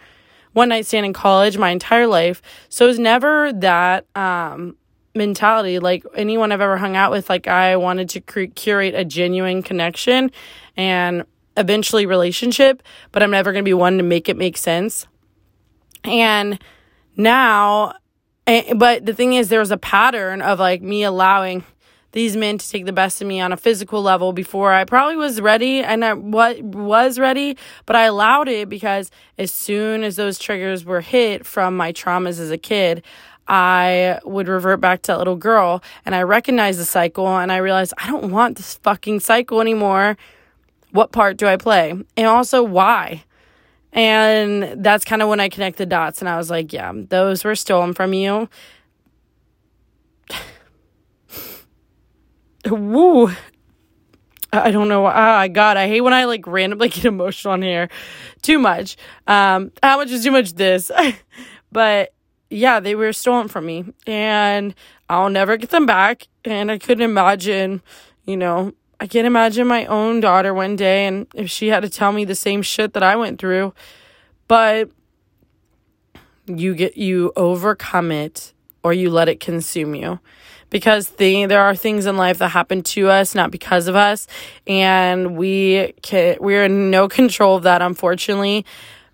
one 0.54 0.70
night 0.70 0.86
stand 0.86 1.06
in 1.06 1.14
college 1.14 1.58
my 1.58 1.70
entire 1.70 2.08
life. 2.08 2.42
So 2.70 2.86
it 2.86 2.90
was 2.90 3.00
never 3.00 3.54
that, 3.54 4.06
um, 4.16 4.76
mentality 5.14 5.80
like 5.80 6.06
anyone 6.16 6.52
I've 6.52 6.62
ever 6.62 6.78
hung 6.78 6.96
out 6.96 7.12
with 7.12 7.30
like 7.30 7.48
I 7.48 7.76
wanted 7.76 8.10
to 8.10 8.22
cre- 8.22 8.46
curate 8.56 8.96
a 8.96 9.04
genuine 9.04 9.62
connection 9.62 10.32
and 10.78 11.26
eventually 11.58 12.06
relationship, 12.06 12.82
but 13.12 13.22
I'm 13.22 13.32
never 13.32 13.52
going 13.52 13.64
to 13.64 13.68
be 13.68 13.74
one 13.74 13.98
to 13.98 14.04
make 14.04 14.30
it 14.30 14.38
make 14.38 14.58
sense. 14.58 15.08
And 16.04 16.60
now, 17.18 17.96
eh, 18.48 18.74
but 18.74 19.06
the 19.06 19.14
thing 19.14 19.34
is, 19.34 19.50
there 19.50 19.60
was 19.60 19.72
a 19.72 19.78
pattern 19.78 20.42
of 20.42 20.60
like 20.60 20.82
me 20.82 21.04
allowing 21.04 21.64
these 22.12 22.36
men 22.36 22.58
to 22.58 22.70
take 22.70 22.86
the 22.86 22.94
best 22.94 23.22
of 23.22 23.28
me 23.28 23.40
on 23.40 23.52
a 23.52 23.58
physical 23.58 24.02
level 24.02 24.34
before 24.34 24.74
I 24.74 24.84
probably 24.86 25.16
was 25.16 25.42
ready 25.42 25.82
and 25.82 26.04
I 26.04 26.14
what 26.14 26.62
was 26.62 27.20
ready, 27.20 27.58
but 27.86 27.96
I 27.96 28.04
allowed 28.04 28.48
it 28.48 28.70
because 28.70 29.12
as 29.38 29.52
soon 29.52 30.04
as 30.04 30.16
those 30.16 30.38
triggers 30.38 30.86
were 30.86 31.02
hit 31.02 31.46
from 31.46 31.76
my 31.78 31.94
traumas 31.94 32.40
as 32.40 32.52
a 32.52 32.58
kid, 32.58 33.04
I 33.48 34.20
would 34.24 34.48
revert 34.48 34.82
back 34.82 35.02
to 35.04 35.14
that 35.14 35.18
little 35.18 35.36
girl 35.36 35.84
and 36.06 36.14
I 36.16 36.24
recognized 36.24 36.80
the 36.80 36.86
cycle 36.86 37.28
and 37.28 37.52
I 37.52 37.58
realized 37.58 37.94
I 37.98 38.08
don't 38.08 38.32
want 38.32 38.58
this 38.58 38.76
fucking 38.76 39.20
cycle 39.20 39.62
anymore 39.62 40.18
what 40.92 41.12
part 41.12 41.38
do 41.38 41.48
I 41.48 41.58
play? 41.58 41.92
And 42.18 42.28
also 42.28 42.64
why? 42.64 43.24
And 43.94 44.84
that's 44.84 45.04
kind 45.04 45.22
of 45.22 45.30
when 45.30 45.40
I 45.40 45.50
connect 45.50 45.78
the 45.78 45.86
dots 45.86 46.22
and 46.22 46.30
I 46.30 46.38
was 46.38 46.50
like, 46.50 46.72
yeah, 46.72 46.92
those 46.94 47.44
were 47.44 47.56
stolen 47.56 47.94
from 47.94 48.14
you. 48.14 48.50
Woo. 52.70 53.32
I 54.54 54.72
don't 54.72 54.90
know. 54.90 55.08
Oh, 55.08 55.48
God, 55.48 55.78
I 55.78 55.88
hate 55.88 56.02
when 56.02 56.14
I 56.14 56.26
like 56.26 56.46
randomly 56.46 56.90
get 56.90 57.06
emotional 57.06 57.54
on 57.54 57.62
here. 57.62 57.90
Too 58.42 58.60
much. 58.60 58.98
Um, 59.28 59.72
how 59.82 59.98
much 59.98 60.12
is 60.12 60.24
too 60.24 60.32
much 60.32 60.54
this? 60.54 60.92
but 61.72 62.14
yeah, 62.50 62.80
they 62.82 62.96
were 62.96 63.14
stolen 63.14 63.48
from 63.48 63.66
me 63.66 63.86
and 64.06 64.76
I'll 65.10 65.30
never 65.30 65.56
get 65.58 65.70
them 65.70 65.86
back. 65.86 66.28
And 66.44 66.70
I 66.70 66.78
couldn't 66.78 67.04
imagine, 67.04 67.82
you 68.26 68.36
know, 68.36 68.74
I 69.00 69.08
can't 69.08 69.26
imagine 69.26 69.68
my 69.68 69.86
own 69.86 70.20
daughter 70.20 70.54
one 70.54 70.76
day 70.76 71.06
and 71.08 71.28
if 71.34 71.50
she 71.50 71.70
had 71.70 71.80
to 71.82 71.90
tell 71.90 72.12
me 72.12 72.26
the 72.26 72.36
same 72.36 72.62
shit 72.62 72.94
that 72.94 73.04
I 73.04 73.16
went 73.16 73.40
through. 73.40 73.74
But 74.48 74.92
you 76.46 76.76
get 76.76 76.98
you 76.98 77.32
overcome 77.38 78.12
it 78.12 78.54
or 78.84 78.92
you 78.92 79.10
let 79.10 79.30
it 79.30 79.40
consume 79.40 79.96
you 79.96 80.20
because 80.72 81.10
the, 81.10 81.46
there 81.46 81.62
are 81.62 81.76
things 81.76 82.08
in 82.08 82.18
life 82.18 82.40
that 82.40 82.50
happen 82.50 82.82
to 82.82 83.10
us 83.10 83.36
not 83.36 83.52
because 83.52 83.88
of 83.88 83.96
us 83.96 84.26
and 84.66 85.38
we 85.38 85.94
can 86.02 86.38
we're 86.40 86.64
in 86.64 86.90
no 86.90 87.08
control 87.08 87.58
of 87.58 87.64
that 87.64 87.84
unfortunately 87.84 88.66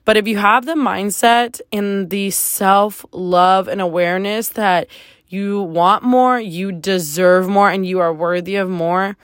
but 0.08 0.15
if 0.15 0.26
you 0.26 0.38
have 0.38 0.65
the 0.65 0.76
mindset 0.76 1.60
and 1.70 2.10
the 2.10 2.32
self 2.32 3.06
love 3.12 3.67
and 3.67 3.82
awareness 3.82 4.48
that 4.48 4.88
you 5.28 5.63
want 5.63 6.02
more, 6.02 6.39
you 6.39 6.72
deserve 6.72 7.50
more, 7.50 7.70
and 7.70 7.86
you 7.86 8.00
are 8.00 8.13
worthy 8.13 8.56
of 8.56 8.70
more, 8.70 9.17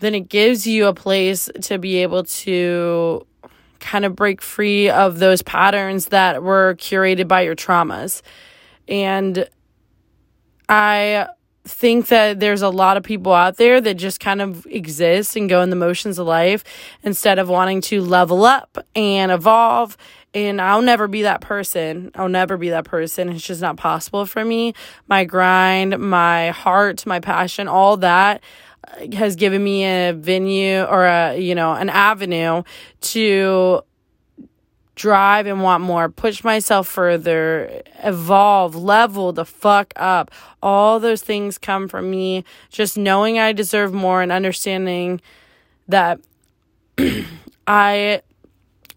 then 0.00 0.14
it 0.14 0.28
gives 0.28 0.66
you 0.66 0.88
a 0.88 0.94
place 0.94 1.48
to 1.62 1.78
be 1.78 1.98
able 1.98 2.24
to 2.24 3.24
kind 3.78 4.04
of 4.04 4.16
break 4.16 4.42
free 4.42 4.90
of 4.90 5.20
those 5.20 5.42
patterns 5.42 6.06
that 6.06 6.42
were 6.42 6.74
curated 6.80 7.28
by 7.28 7.42
your 7.42 7.54
traumas. 7.54 8.22
And 8.88 9.48
I 10.68 11.28
think 11.66 12.08
that 12.08 12.40
there's 12.40 12.62
a 12.62 12.68
lot 12.68 12.96
of 12.96 13.02
people 13.02 13.32
out 13.32 13.56
there 13.56 13.80
that 13.80 13.94
just 13.94 14.20
kind 14.20 14.42
of 14.42 14.66
exist 14.66 15.34
and 15.34 15.48
go 15.48 15.62
in 15.62 15.70
the 15.70 15.76
motions 15.76 16.18
of 16.18 16.26
life 16.26 16.62
instead 17.02 17.38
of 17.38 17.48
wanting 17.48 17.80
to 17.80 18.02
level 18.02 18.44
up 18.44 18.78
and 18.94 19.32
evolve. 19.32 19.96
And 20.34 20.60
I'll 20.60 20.82
never 20.82 21.08
be 21.08 21.22
that 21.22 21.40
person. 21.40 22.10
I'll 22.14 22.28
never 22.28 22.56
be 22.56 22.70
that 22.70 22.84
person. 22.84 23.28
It's 23.30 23.46
just 23.46 23.62
not 23.62 23.76
possible 23.76 24.26
for 24.26 24.44
me. 24.44 24.74
My 25.08 25.24
grind, 25.24 25.98
my 25.98 26.50
heart, 26.50 27.06
my 27.06 27.20
passion, 27.20 27.68
all 27.68 27.96
that 27.98 28.42
has 29.14 29.36
given 29.36 29.62
me 29.62 29.84
a 29.84 30.12
venue 30.12 30.82
or 30.82 31.04
a, 31.06 31.38
you 31.38 31.54
know, 31.54 31.72
an 31.72 31.88
avenue 31.88 32.62
to 33.00 33.82
drive 34.94 35.46
and 35.46 35.62
want 35.62 35.82
more, 35.82 36.08
push 36.08 36.44
myself 36.44 36.86
further, 36.88 37.82
evolve, 38.02 38.76
level 38.76 39.32
the 39.32 39.44
fuck 39.44 39.92
up. 39.96 40.30
All 40.62 41.00
those 41.00 41.22
things 41.22 41.58
come 41.58 41.88
from 41.88 42.10
me. 42.10 42.44
Just 42.70 42.96
knowing 42.96 43.38
I 43.38 43.52
deserve 43.52 43.92
more 43.92 44.22
and 44.22 44.30
understanding 44.30 45.20
that 45.88 46.20
I 47.66 48.22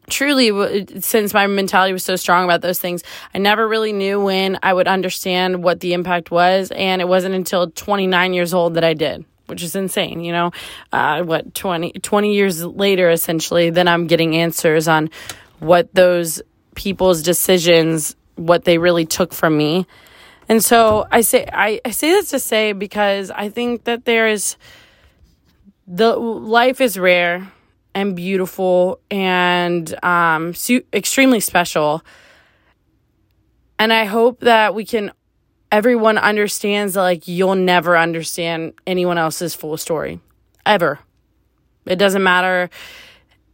truly 0.09 0.85
since 1.01 1.33
my 1.33 1.47
mentality 1.47 1.91
was 1.91 2.03
so 2.03 2.15
strong 2.15 2.45
about 2.45 2.61
those 2.61 2.79
things 2.79 3.03
i 3.33 3.37
never 3.37 3.67
really 3.67 3.91
knew 3.91 4.23
when 4.23 4.57
i 4.63 4.73
would 4.73 4.87
understand 4.87 5.61
what 5.61 5.81
the 5.81 5.91
impact 5.91 6.31
was. 6.31 6.71
And 6.71 7.01
it 7.01 7.07
wasn't 7.09 7.35
until 7.35 7.69
29 7.71 8.33
years 8.33 8.53
old 8.53 8.75
that 8.75 8.85
i 8.85 8.93
did 8.93 9.25
which 9.47 9.61
is 9.63 9.75
insane 9.75 10.23
you 10.23 10.31
know? 10.31 10.51
Uh, 10.93 11.23
what 11.23 11.53
20, 11.53 11.91
20 11.91 12.33
years 12.33 12.63
later 12.63 13.09
essentially 13.09 13.69
then 13.69 13.89
i'm 13.89 14.07
getting 14.07 14.37
answers 14.37 14.87
on 14.87 15.09
what 15.59 15.93
those 15.93 16.41
people's 16.75 17.21
decisions 17.21 18.15
what 18.35 18.65
they 18.65 18.77
really 18.77 19.05
took 19.05 19.33
from 19.33 19.57
me. 19.57 19.87
And 20.49 20.63
so 20.63 21.05
i 21.11 21.21
say 21.21 21.45
i, 21.51 21.81
I 21.83 21.91
say 21.91 22.11
this 22.11 22.29
to 22.29 22.39
say 22.39 22.71
because 22.71 23.31
i 23.31 23.49
think 23.49 23.83
that 23.83 24.05
there 24.05 24.27
is 24.27 24.55
the 25.87 26.15
life 26.15 26.79
is 26.79 26.97
rare 26.97 27.51
and 27.95 28.15
beautiful 28.15 28.99
and 29.09 29.93
um, 30.03 30.53
su- 30.53 30.83
extremely 30.93 31.39
special. 31.39 32.01
And 33.79 33.91
i 33.91 34.05
hope 34.05 34.39
that 34.41 34.73
we 34.73 34.85
can 34.85 35.11
everyone 35.71 36.17
understands 36.17 36.93
that 36.93 37.01
like 37.01 37.27
you'll 37.27 37.55
never 37.55 37.97
understand 37.97 38.73
anyone 38.85 39.17
else's 39.17 39.53
full 39.53 39.75
story. 39.77 40.21
Ever. 40.65 40.99
It 41.85 41.97
doesn't 41.97 42.23
matter 42.23 42.69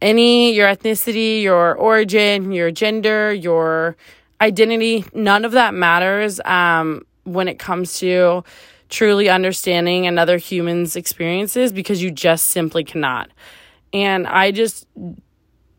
any 0.04 0.52
your 0.52 0.68
ethnicity, 0.68 1.42
your 1.42 1.74
origin, 1.74 2.52
your 2.52 2.70
gender, 2.70 3.32
your 3.32 3.96
identity, 4.40 5.04
none 5.14 5.44
of 5.46 5.52
that 5.52 5.72
matters 5.72 6.40
um, 6.44 7.06
when 7.24 7.48
it 7.48 7.58
comes 7.58 7.98
to 8.00 8.44
truly 8.90 9.30
understanding 9.30 10.06
another 10.06 10.36
human's 10.36 10.94
experiences 10.94 11.72
because 11.72 12.02
you 12.02 12.10
just 12.10 12.48
simply 12.48 12.84
cannot. 12.84 13.30
And 13.94 14.26
I 14.26 14.50
just 14.50 14.86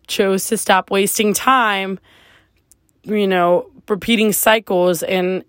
chose 0.07 0.47
to 0.47 0.57
stop 0.57 0.89
wasting 0.89 1.33
time, 1.33 1.99
you 3.03 3.27
know, 3.27 3.69
repeating 3.87 4.31
cycles. 4.33 5.03
And 5.03 5.43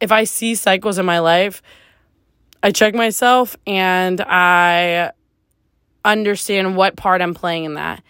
if 0.00 0.12
I 0.12 0.24
see 0.24 0.54
cycles 0.54 0.98
in 0.98 1.06
my 1.06 1.20
life, 1.20 1.62
I 2.62 2.72
check 2.72 2.94
myself 2.94 3.56
and 3.66 4.20
I 4.20 5.12
understand 6.04 6.76
what 6.76 6.96
part 6.96 7.20
I'm 7.20 7.34
playing 7.34 7.64
in 7.64 7.74
that. 7.74 8.02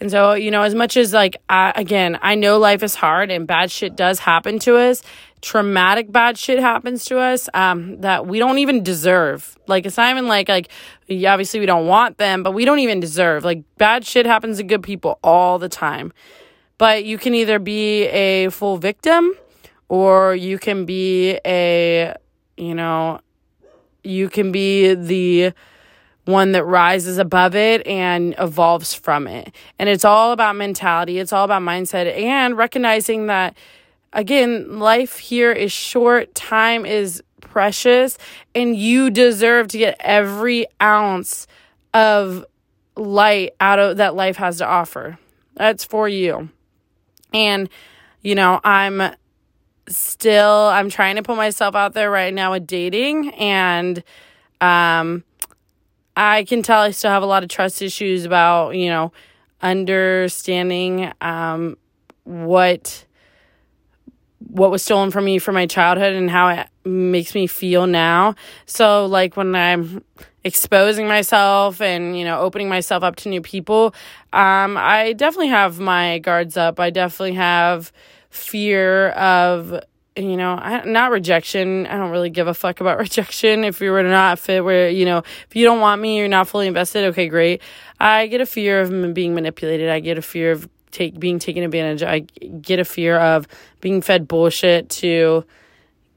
And 0.00 0.10
so, 0.10 0.32
you 0.32 0.50
know, 0.50 0.62
as 0.62 0.74
much 0.74 0.96
as 0.96 1.12
like, 1.12 1.36
I, 1.48 1.72
again, 1.76 2.18
I 2.22 2.34
know 2.34 2.58
life 2.58 2.82
is 2.82 2.94
hard 2.94 3.30
and 3.30 3.46
bad 3.46 3.70
shit 3.70 3.96
does 3.96 4.18
happen 4.18 4.58
to 4.60 4.76
us, 4.76 5.02
traumatic 5.42 6.10
bad 6.10 6.38
shit 6.38 6.58
happens 6.58 7.04
to 7.06 7.18
us 7.18 7.48
um, 7.52 8.00
that 8.00 8.26
we 8.26 8.38
don't 8.38 8.58
even 8.58 8.82
deserve. 8.82 9.58
Like, 9.66 9.84
it's 9.84 9.98
not 9.98 10.10
even 10.10 10.26
like, 10.26 10.48
like, 10.48 10.70
obviously 11.10 11.60
we 11.60 11.66
don't 11.66 11.86
want 11.86 12.16
them, 12.16 12.42
but 12.42 12.52
we 12.52 12.64
don't 12.64 12.78
even 12.78 12.98
deserve. 12.98 13.44
Like, 13.44 13.62
bad 13.76 14.06
shit 14.06 14.24
happens 14.24 14.56
to 14.56 14.62
good 14.62 14.82
people 14.82 15.18
all 15.22 15.58
the 15.58 15.68
time. 15.68 16.12
But 16.78 17.04
you 17.04 17.18
can 17.18 17.34
either 17.34 17.58
be 17.58 18.04
a 18.04 18.48
full 18.48 18.78
victim 18.78 19.34
or 19.90 20.34
you 20.34 20.58
can 20.58 20.86
be 20.86 21.38
a, 21.44 22.14
you 22.56 22.74
know, 22.74 23.20
you 24.02 24.30
can 24.30 24.50
be 24.50 24.94
the, 24.94 25.52
one 26.30 26.52
that 26.52 26.64
rises 26.64 27.18
above 27.18 27.54
it 27.54 27.86
and 27.86 28.34
evolves 28.38 28.94
from 28.94 29.26
it. 29.26 29.54
And 29.78 29.88
it's 29.88 30.04
all 30.04 30.32
about 30.32 30.56
mentality, 30.56 31.18
it's 31.18 31.32
all 31.32 31.44
about 31.44 31.62
mindset 31.62 32.14
and 32.16 32.56
recognizing 32.56 33.26
that, 33.26 33.56
again, 34.12 34.78
life 34.78 35.18
here 35.18 35.52
is 35.52 35.72
short, 35.72 36.34
time 36.34 36.86
is 36.86 37.22
precious, 37.40 38.18
and 38.54 38.76
you 38.76 39.10
deserve 39.10 39.68
to 39.68 39.78
get 39.78 39.96
every 40.00 40.66
ounce 40.80 41.46
of 41.92 42.44
light 42.96 43.54
out 43.60 43.78
of 43.78 43.96
that 43.96 44.14
life 44.14 44.36
has 44.36 44.58
to 44.58 44.66
offer. 44.66 45.18
That's 45.54 45.84
for 45.84 46.08
you. 46.08 46.50
And, 47.32 47.68
you 48.22 48.34
know, 48.34 48.60
I'm 48.64 49.14
still 49.88 50.68
I'm 50.68 50.88
trying 50.88 51.16
to 51.16 51.22
put 51.22 51.36
myself 51.36 51.74
out 51.74 51.94
there 51.94 52.10
right 52.10 52.32
now 52.32 52.52
with 52.52 52.66
dating 52.66 53.30
and 53.34 54.02
um 54.60 55.24
I 56.20 56.44
can 56.44 56.62
tell 56.62 56.82
I 56.82 56.90
still 56.90 57.10
have 57.10 57.22
a 57.22 57.26
lot 57.26 57.42
of 57.42 57.48
trust 57.48 57.80
issues 57.80 58.26
about, 58.26 58.76
you 58.76 58.90
know, 58.90 59.10
understanding 59.62 61.10
um, 61.22 61.78
what 62.24 63.06
what 64.48 64.70
was 64.70 64.82
stolen 64.82 65.10
from 65.10 65.24
me 65.24 65.38
from 65.38 65.54
my 65.54 65.64
childhood 65.64 66.12
and 66.14 66.30
how 66.30 66.48
it 66.48 66.66
makes 66.84 67.34
me 67.34 67.46
feel 67.46 67.86
now. 67.86 68.34
So 68.66 69.06
like 69.06 69.34
when 69.36 69.54
I'm 69.54 70.04
exposing 70.44 71.06
myself 71.06 71.80
and 71.80 72.18
you 72.18 72.24
know 72.24 72.40
opening 72.40 72.68
myself 72.68 73.02
up 73.02 73.16
to 73.16 73.30
new 73.30 73.40
people, 73.40 73.94
um, 74.34 74.76
I 74.76 75.14
definitely 75.14 75.48
have 75.48 75.80
my 75.80 76.18
guards 76.18 76.58
up. 76.58 76.78
I 76.78 76.90
definitely 76.90 77.36
have 77.36 77.92
fear 78.28 79.08
of 79.10 79.80
you 80.22 80.36
know, 80.36 80.52
I, 80.54 80.84
not 80.84 81.10
rejection. 81.10 81.86
I 81.86 81.96
don't 81.96 82.10
really 82.10 82.30
give 82.30 82.46
a 82.46 82.54
fuck 82.54 82.80
about 82.80 82.98
rejection. 83.06 83.64
If 83.64 83.80
you 83.80 83.90
were 83.90 84.02
not 84.02 84.38
fit, 84.38 84.64
where 84.64 84.88
you 84.88 85.04
know, 85.04 85.18
if 85.18 85.54
you 85.54 85.64
don't 85.64 85.80
want 85.80 86.00
me, 86.00 86.18
you're 86.18 86.28
not 86.28 86.48
fully 86.48 86.66
invested. 86.66 87.04
Okay, 87.06 87.28
great. 87.28 87.62
I 87.98 88.26
get 88.26 88.40
a 88.40 88.46
fear 88.46 88.80
of 88.80 89.14
being 89.14 89.34
manipulated. 89.34 89.88
I 89.88 90.00
get 90.00 90.18
a 90.18 90.22
fear 90.22 90.52
of 90.52 90.68
take 90.90 91.18
being 91.18 91.38
taken 91.38 91.62
advantage. 91.62 92.02
I 92.02 92.20
get 92.60 92.78
a 92.78 92.84
fear 92.84 93.18
of 93.18 93.46
being 93.80 94.02
fed 94.02 94.28
bullshit 94.28 94.88
to 94.90 95.44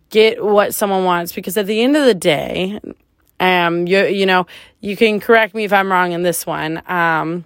get 0.09 0.43
what 0.43 0.73
someone 0.73 1.03
wants. 1.03 1.33
Because 1.33 1.57
at 1.57 1.65
the 1.65 1.81
end 1.81 1.95
of 1.95 2.05
the 2.05 2.13
day, 2.13 2.79
um, 3.39 3.87
you 3.87 4.05
you 4.05 4.25
know, 4.25 4.45
you 4.79 4.95
can 4.95 5.19
correct 5.19 5.55
me 5.55 5.63
if 5.63 5.73
I'm 5.73 5.91
wrong 5.91 6.11
in 6.11 6.23
this 6.23 6.45
one. 6.45 6.81
Um, 6.89 7.45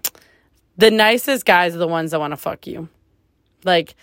the 0.78 0.92
nicest 0.92 1.46
guys 1.46 1.76
are 1.76 1.80
the 1.80 1.88
ones 1.88 2.12
that 2.12 2.20
want 2.20 2.32
to 2.32 2.38
fuck 2.38 2.68
you, 2.68 2.88
like 3.64 3.96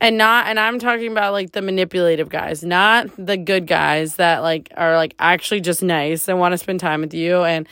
and 0.00 0.16
not 0.16 0.46
and 0.46 0.58
i'm 0.58 0.78
talking 0.78 1.10
about 1.10 1.32
like 1.32 1.52
the 1.52 1.62
manipulative 1.62 2.28
guys 2.28 2.62
not 2.64 3.08
the 3.18 3.36
good 3.36 3.66
guys 3.66 4.16
that 4.16 4.38
like 4.38 4.72
are 4.76 4.96
like 4.96 5.14
actually 5.18 5.60
just 5.60 5.82
nice 5.82 6.28
and 6.28 6.38
want 6.38 6.52
to 6.52 6.58
spend 6.58 6.80
time 6.80 7.00
with 7.00 7.14
you 7.14 7.42
and 7.42 7.68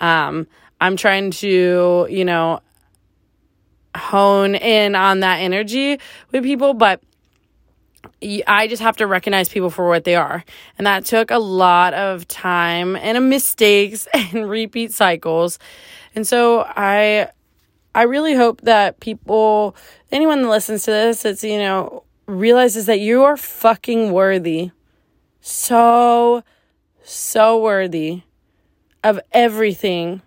um 0.00 0.46
i'm 0.80 0.96
trying 0.96 1.30
to 1.30 2.06
you 2.10 2.24
know 2.24 2.60
hone 3.96 4.54
in 4.54 4.94
on 4.94 5.20
that 5.20 5.36
energy 5.38 5.98
with 6.30 6.42
people 6.42 6.74
but 6.74 7.02
I 8.22 8.66
just 8.68 8.82
have 8.82 8.96
to 8.98 9.06
recognize 9.06 9.48
people 9.48 9.70
for 9.70 9.88
what 9.88 10.04
they 10.04 10.14
are. 10.14 10.44
And 10.78 10.86
that 10.86 11.04
took 11.04 11.30
a 11.30 11.38
lot 11.38 11.94
of 11.94 12.26
time 12.28 12.96
and 12.96 13.28
mistakes 13.28 14.08
and 14.14 14.48
repeat 14.48 14.92
cycles. 14.92 15.58
And 16.14 16.26
so 16.26 16.64
I 16.66 17.30
I 17.94 18.02
really 18.02 18.34
hope 18.34 18.60
that 18.62 19.00
people, 19.00 19.74
anyone 20.12 20.42
that 20.42 20.48
listens 20.48 20.84
to 20.84 20.90
this, 20.90 21.24
it's, 21.24 21.42
you 21.42 21.58
know, 21.58 22.04
realizes 22.26 22.86
that 22.86 23.00
you 23.00 23.24
are 23.24 23.36
fucking 23.36 24.12
worthy. 24.12 24.70
So, 25.40 26.44
so 27.02 27.60
worthy 27.60 28.22
of 29.02 29.18
everything 29.32 30.22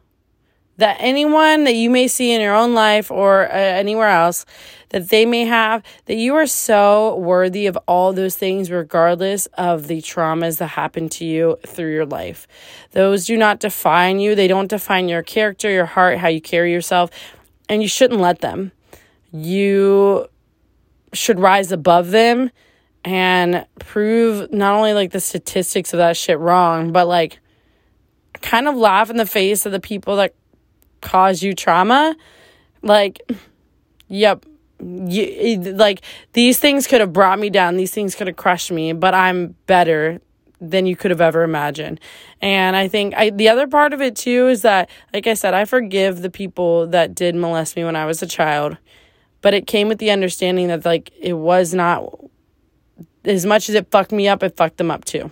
that 0.78 0.98
anyone 1.00 1.66
that 1.66 1.76
you 1.76 1.90
may 1.90 2.08
see 2.08 2.32
in 2.34 2.42
your 2.42 2.56
own 2.56 2.74
life 2.74 3.12
or 3.12 3.46
uh, 3.46 3.56
anywhere 3.56 4.10
else 4.10 4.46
that 4.90 5.10
they 5.10 5.26
may 5.26 5.46
have 5.46 5.84
that 6.06 6.16
you 6.16 6.36
are 6.36 6.48
so 6.48 7.16
worthy 7.18 7.68
of 7.68 7.78
all 7.88 8.12
those 8.12 8.36
things 8.36 8.72
regardless 8.72 9.46
of 9.54 9.88
the 9.88 10.02
traumas 10.02 10.58
that 10.58 10.68
happen 10.68 11.10
to 11.10 11.26
you 11.26 11.58
through 11.66 11.94
your 11.94 12.06
life. 12.06 12.48
Those 12.92 13.26
do 13.26 13.38
not 13.38 13.60
define 13.60 14.20
you. 14.20 14.36
They 14.36 14.48
don't 14.48 14.70
define 14.70 15.10
your 15.10 15.24
character 15.24 15.70
your 15.70 15.86
heart 15.86 16.18
how 16.18 16.28
you 16.28 16.42
carry 16.42 16.72
yourself 16.72 17.10
and 17.70 17.82
you 17.82 17.88
shouldn't 17.88 18.20
let 18.20 18.40
them. 18.40 18.72
You 19.32 20.28
should 21.14 21.40
rise 21.40 21.72
above 21.72 22.12
them 22.12 22.52
and 23.06 23.66
prove 23.80 24.52
not 24.52 24.76
only 24.76 24.94
like 24.94 25.12
the 25.12 25.20
statistics 25.20 25.94
of 25.94 25.98
that 25.98 26.18
shit 26.18 26.40
wrong, 26.40 26.92
but 26.92 27.08
like 27.08 27.40
kind 28.42 28.68
of 28.68 28.76
laugh 28.76 29.10
in 29.10 29.18
the 29.18 29.26
face 29.26 29.66
of 29.66 29.72
the 29.72 29.80
people 29.80 30.18
that 30.18 30.34
cause 31.02 31.44
you 31.44 31.54
trauma. 31.54 32.16
Like, 32.82 33.22
yep, 34.08 34.46
you, 34.80 35.58
like 35.58 36.02
these 36.34 36.60
things 36.60 36.88
could 36.88 37.02
have 37.02 37.14
brought 37.14 37.40
me 37.40 37.50
down, 37.50 37.78
these 37.78 37.94
things 37.94 38.16
could 38.16 38.28
have 38.28 38.36
crushed 38.36 38.72
me, 38.72 38.94
but 38.94 39.14
I'm 39.14 39.56
better 39.66 40.22
than 40.70 40.86
you 40.86 40.96
could 40.96 41.12
have 41.12 41.22
ever 41.22 41.44
imagined. 41.44 42.00
And 42.42 42.76
I 42.76 42.88
think 42.88 43.14
I 43.16 43.30
the 43.30 43.50
other 43.50 43.68
part 43.68 43.94
of 43.94 44.02
it 44.02 44.16
too 44.16 44.48
is 44.48 44.62
that 44.62 44.90
like 45.14 45.28
I 45.28 45.34
said, 45.34 45.54
I 45.54 45.66
forgive 45.66 46.22
the 46.22 46.30
people 46.30 46.88
that 46.88 47.14
did 47.14 47.36
molest 47.36 47.76
me 47.76 47.84
when 47.84 47.96
I 47.96 48.06
was 48.06 48.24
a 48.24 48.28
child. 48.28 48.78
But 49.42 49.54
it 49.54 49.68
came 49.68 49.90
with 49.90 50.00
the 50.00 50.12
understanding 50.12 50.70
that 50.70 50.86
like 50.86 51.12
it 51.20 51.34
was 51.34 51.74
not 51.74 52.08
as 53.26 53.46
much 53.46 53.70
as 53.70 53.76
it 53.76 53.92
fucked 53.92 54.12
me 54.12 54.28
up, 54.28 54.42
it 54.42 54.56
fucked 54.56 54.78
them 54.78 54.90
up 54.90 55.06
too. 55.06 55.32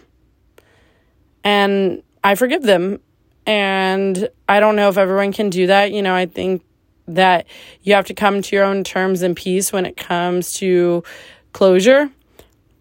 And 1.43 2.03
I 2.23 2.35
forgive 2.35 2.63
them. 2.63 2.99
And 3.45 4.29
I 4.47 4.59
don't 4.59 4.75
know 4.75 4.89
if 4.89 4.97
everyone 4.97 5.33
can 5.33 5.49
do 5.49 5.67
that. 5.67 5.91
You 5.91 6.01
know, 6.01 6.13
I 6.13 6.25
think 6.25 6.63
that 7.07 7.47
you 7.81 7.93
have 7.93 8.05
to 8.05 8.13
come 8.13 8.41
to 8.41 8.55
your 8.55 8.65
own 8.65 8.83
terms 8.83 9.21
and 9.21 9.35
peace 9.35 9.73
when 9.73 9.85
it 9.85 9.97
comes 9.97 10.53
to 10.53 11.03
closure. 11.53 12.09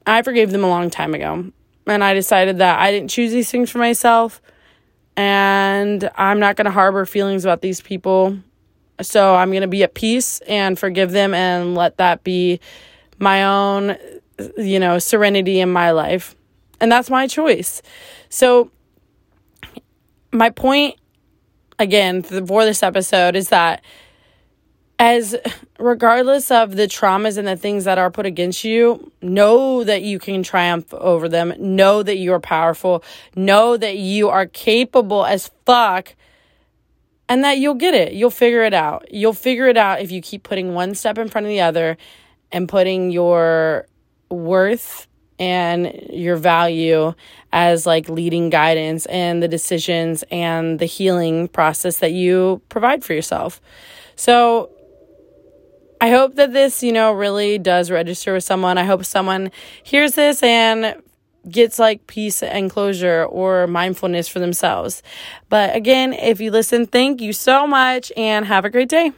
I 0.06 0.22
forgave 0.22 0.50
them 0.50 0.64
a 0.64 0.68
long 0.68 0.90
time 0.90 1.14
ago. 1.14 1.50
And 1.90 2.04
I 2.04 2.14
decided 2.14 2.58
that 2.58 2.78
I 2.78 2.92
didn't 2.92 3.10
choose 3.10 3.32
these 3.32 3.50
things 3.50 3.70
for 3.70 3.78
myself. 3.78 4.40
And 5.16 6.08
I'm 6.16 6.38
not 6.38 6.56
going 6.56 6.66
to 6.66 6.70
harbor 6.70 7.04
feelings 7.04 7.44
about 7.44 7.62
these 7.62 7.80
people. 7.80 8.38
So 9.02 9.34
I'm 9.34 9.50
going 9.50 9.62
to 9.62 9.68
be 9.68 9.82
at 9.82 9.94
peace 9.94 10.40
and 10.42 10.78
forgive 10.78 11.10
them 11.10 11.34
and 11.34 11.74
let 11.74 11.96
that 11.96 12.22
be 12.22 12.60
my 13.18 13.44
own, 13.44 13.96
you 14.56 14.78
know, 14.78 14.98
serenity 14.98 15.60
in 15.60 15.70
my 15.70 15.90
life. 15.90 16.36
And 16.80 16.90
that's 16.90 17.10
my 17.10 17.26
choice. 17.26 17.82
So, 18.28 18.70
my 20.32 20.50
point 20.50 20.96
again 21.78 22.22
for 22.22 22.64
this 22.64 22.82
episode 22.82 23.34
is 23.34 23.48
that 23.48 23.82
as 25.00 25.34
regardless 25.78 26.50
of 26.50 26.76
the 26.76 26.82
traumas 26.82 27.38
and 27.38 27.48
the 27.48 27.56
things 27.56 27.84
that 27.84 27.96
are 27.96 28.10
put 28.10 28.26
against 28.26 28.64
you, 28.64 29.10
know 29.22 29.82
that 29.82 30.02
you 30.02 30.18
can 30.18 30.42
triumph 30.42 30.92
over 30.92 31.26
them. 31.26 31.54
Know 31.58 32.02
that 32.02 32.18
you 32.18 32.34
are 32.34 32.38
powerful. 32.38 33.02
Know 33.34 33.78
that 33.78 33.96
you 33.96 34.28
are 34.28 34.44
capable 34.44 35.24
as 35.24 35.50
fuck 35.64 36.14
and 37.30 37.42
that 37.44 37.56
you'll 37.56 37.76
get 37.76 37.94
it. 37.94 38.12
You'll 38.12 38.28
figure 38.28 38.62
it 38.62 38.74
out. 38.74 39.10
You'll 39.10 39.32
figure 39.32 39.68
it 39.68 39.78
out 39.78 40.02
if 40.02 40.10
you 40.12 40.20
keep 40.20 40.42
putting 40.42 40.74
one 40.74 40.94
step 40.94 41.16
in 41.16 41.28
front 41.28 41.46
of 41.46 41.48
the 41.48 41.62
other 41.62 41.96
and 42.52 42.68
putting 42.68 43.10
your 43.10 43.86
worth 44.28 45.08
and 45.38 45.94
your 46.10 46.36
value 46.36 47.14
as 47.54 47.86
like 47.86 48.10
leading 48.10 48.50
guidance 48.50 49.06
and 49.06 49.42
the 49.42 49.48
decisions 49.48 50.24
and 50.30 50.78
the 50.78 50.84
healing 50.84 51.48
process 51.48 52.00
that 52.00 52.12
you 52.12 52.60
provide 52.68 53.02
for 53.02 53.14
yourself. 53.14 53.62
So, 54.14 54.68
I 56.00 56.08
hope 56.10 56.36
that 56.36 56.52
this, 56.52 56.82
you 56.82 56.92
know, 56.92 57.12
really 57.12 57.58
does 57.58 57.90
register 57.90 58.32
with 58.32 58.44
someone. 58.44 58.78
I 58.78 58.84
hope 58.84 59.04
someone 59.04 59.50
hears 59.82 60.14
this 60.14 60.42
and 60.42 60.96
gets 61.48 61.78
like 61.78 62.06
peace 62.06 62.42
and 62.42 62.70
closure 62.70 63.24
or 63.24 63.66
mindfulness 63.66 64.26
for 64.28 64.38
themselves. 64.38 65.02
But 65.48 65.76
again, 65.76 66.12
if 66.12 66.40
you 66.40 66.50
listen, 66.50 66.86
thank 66.86 67.20
you 67.20 67.32
so 67.32 67.66
much 67.66 68.12
and 68.16 68.46
have 68.46 68.64
a 68.64 68.70
great 68.70 68.88
day. 68.88 69.12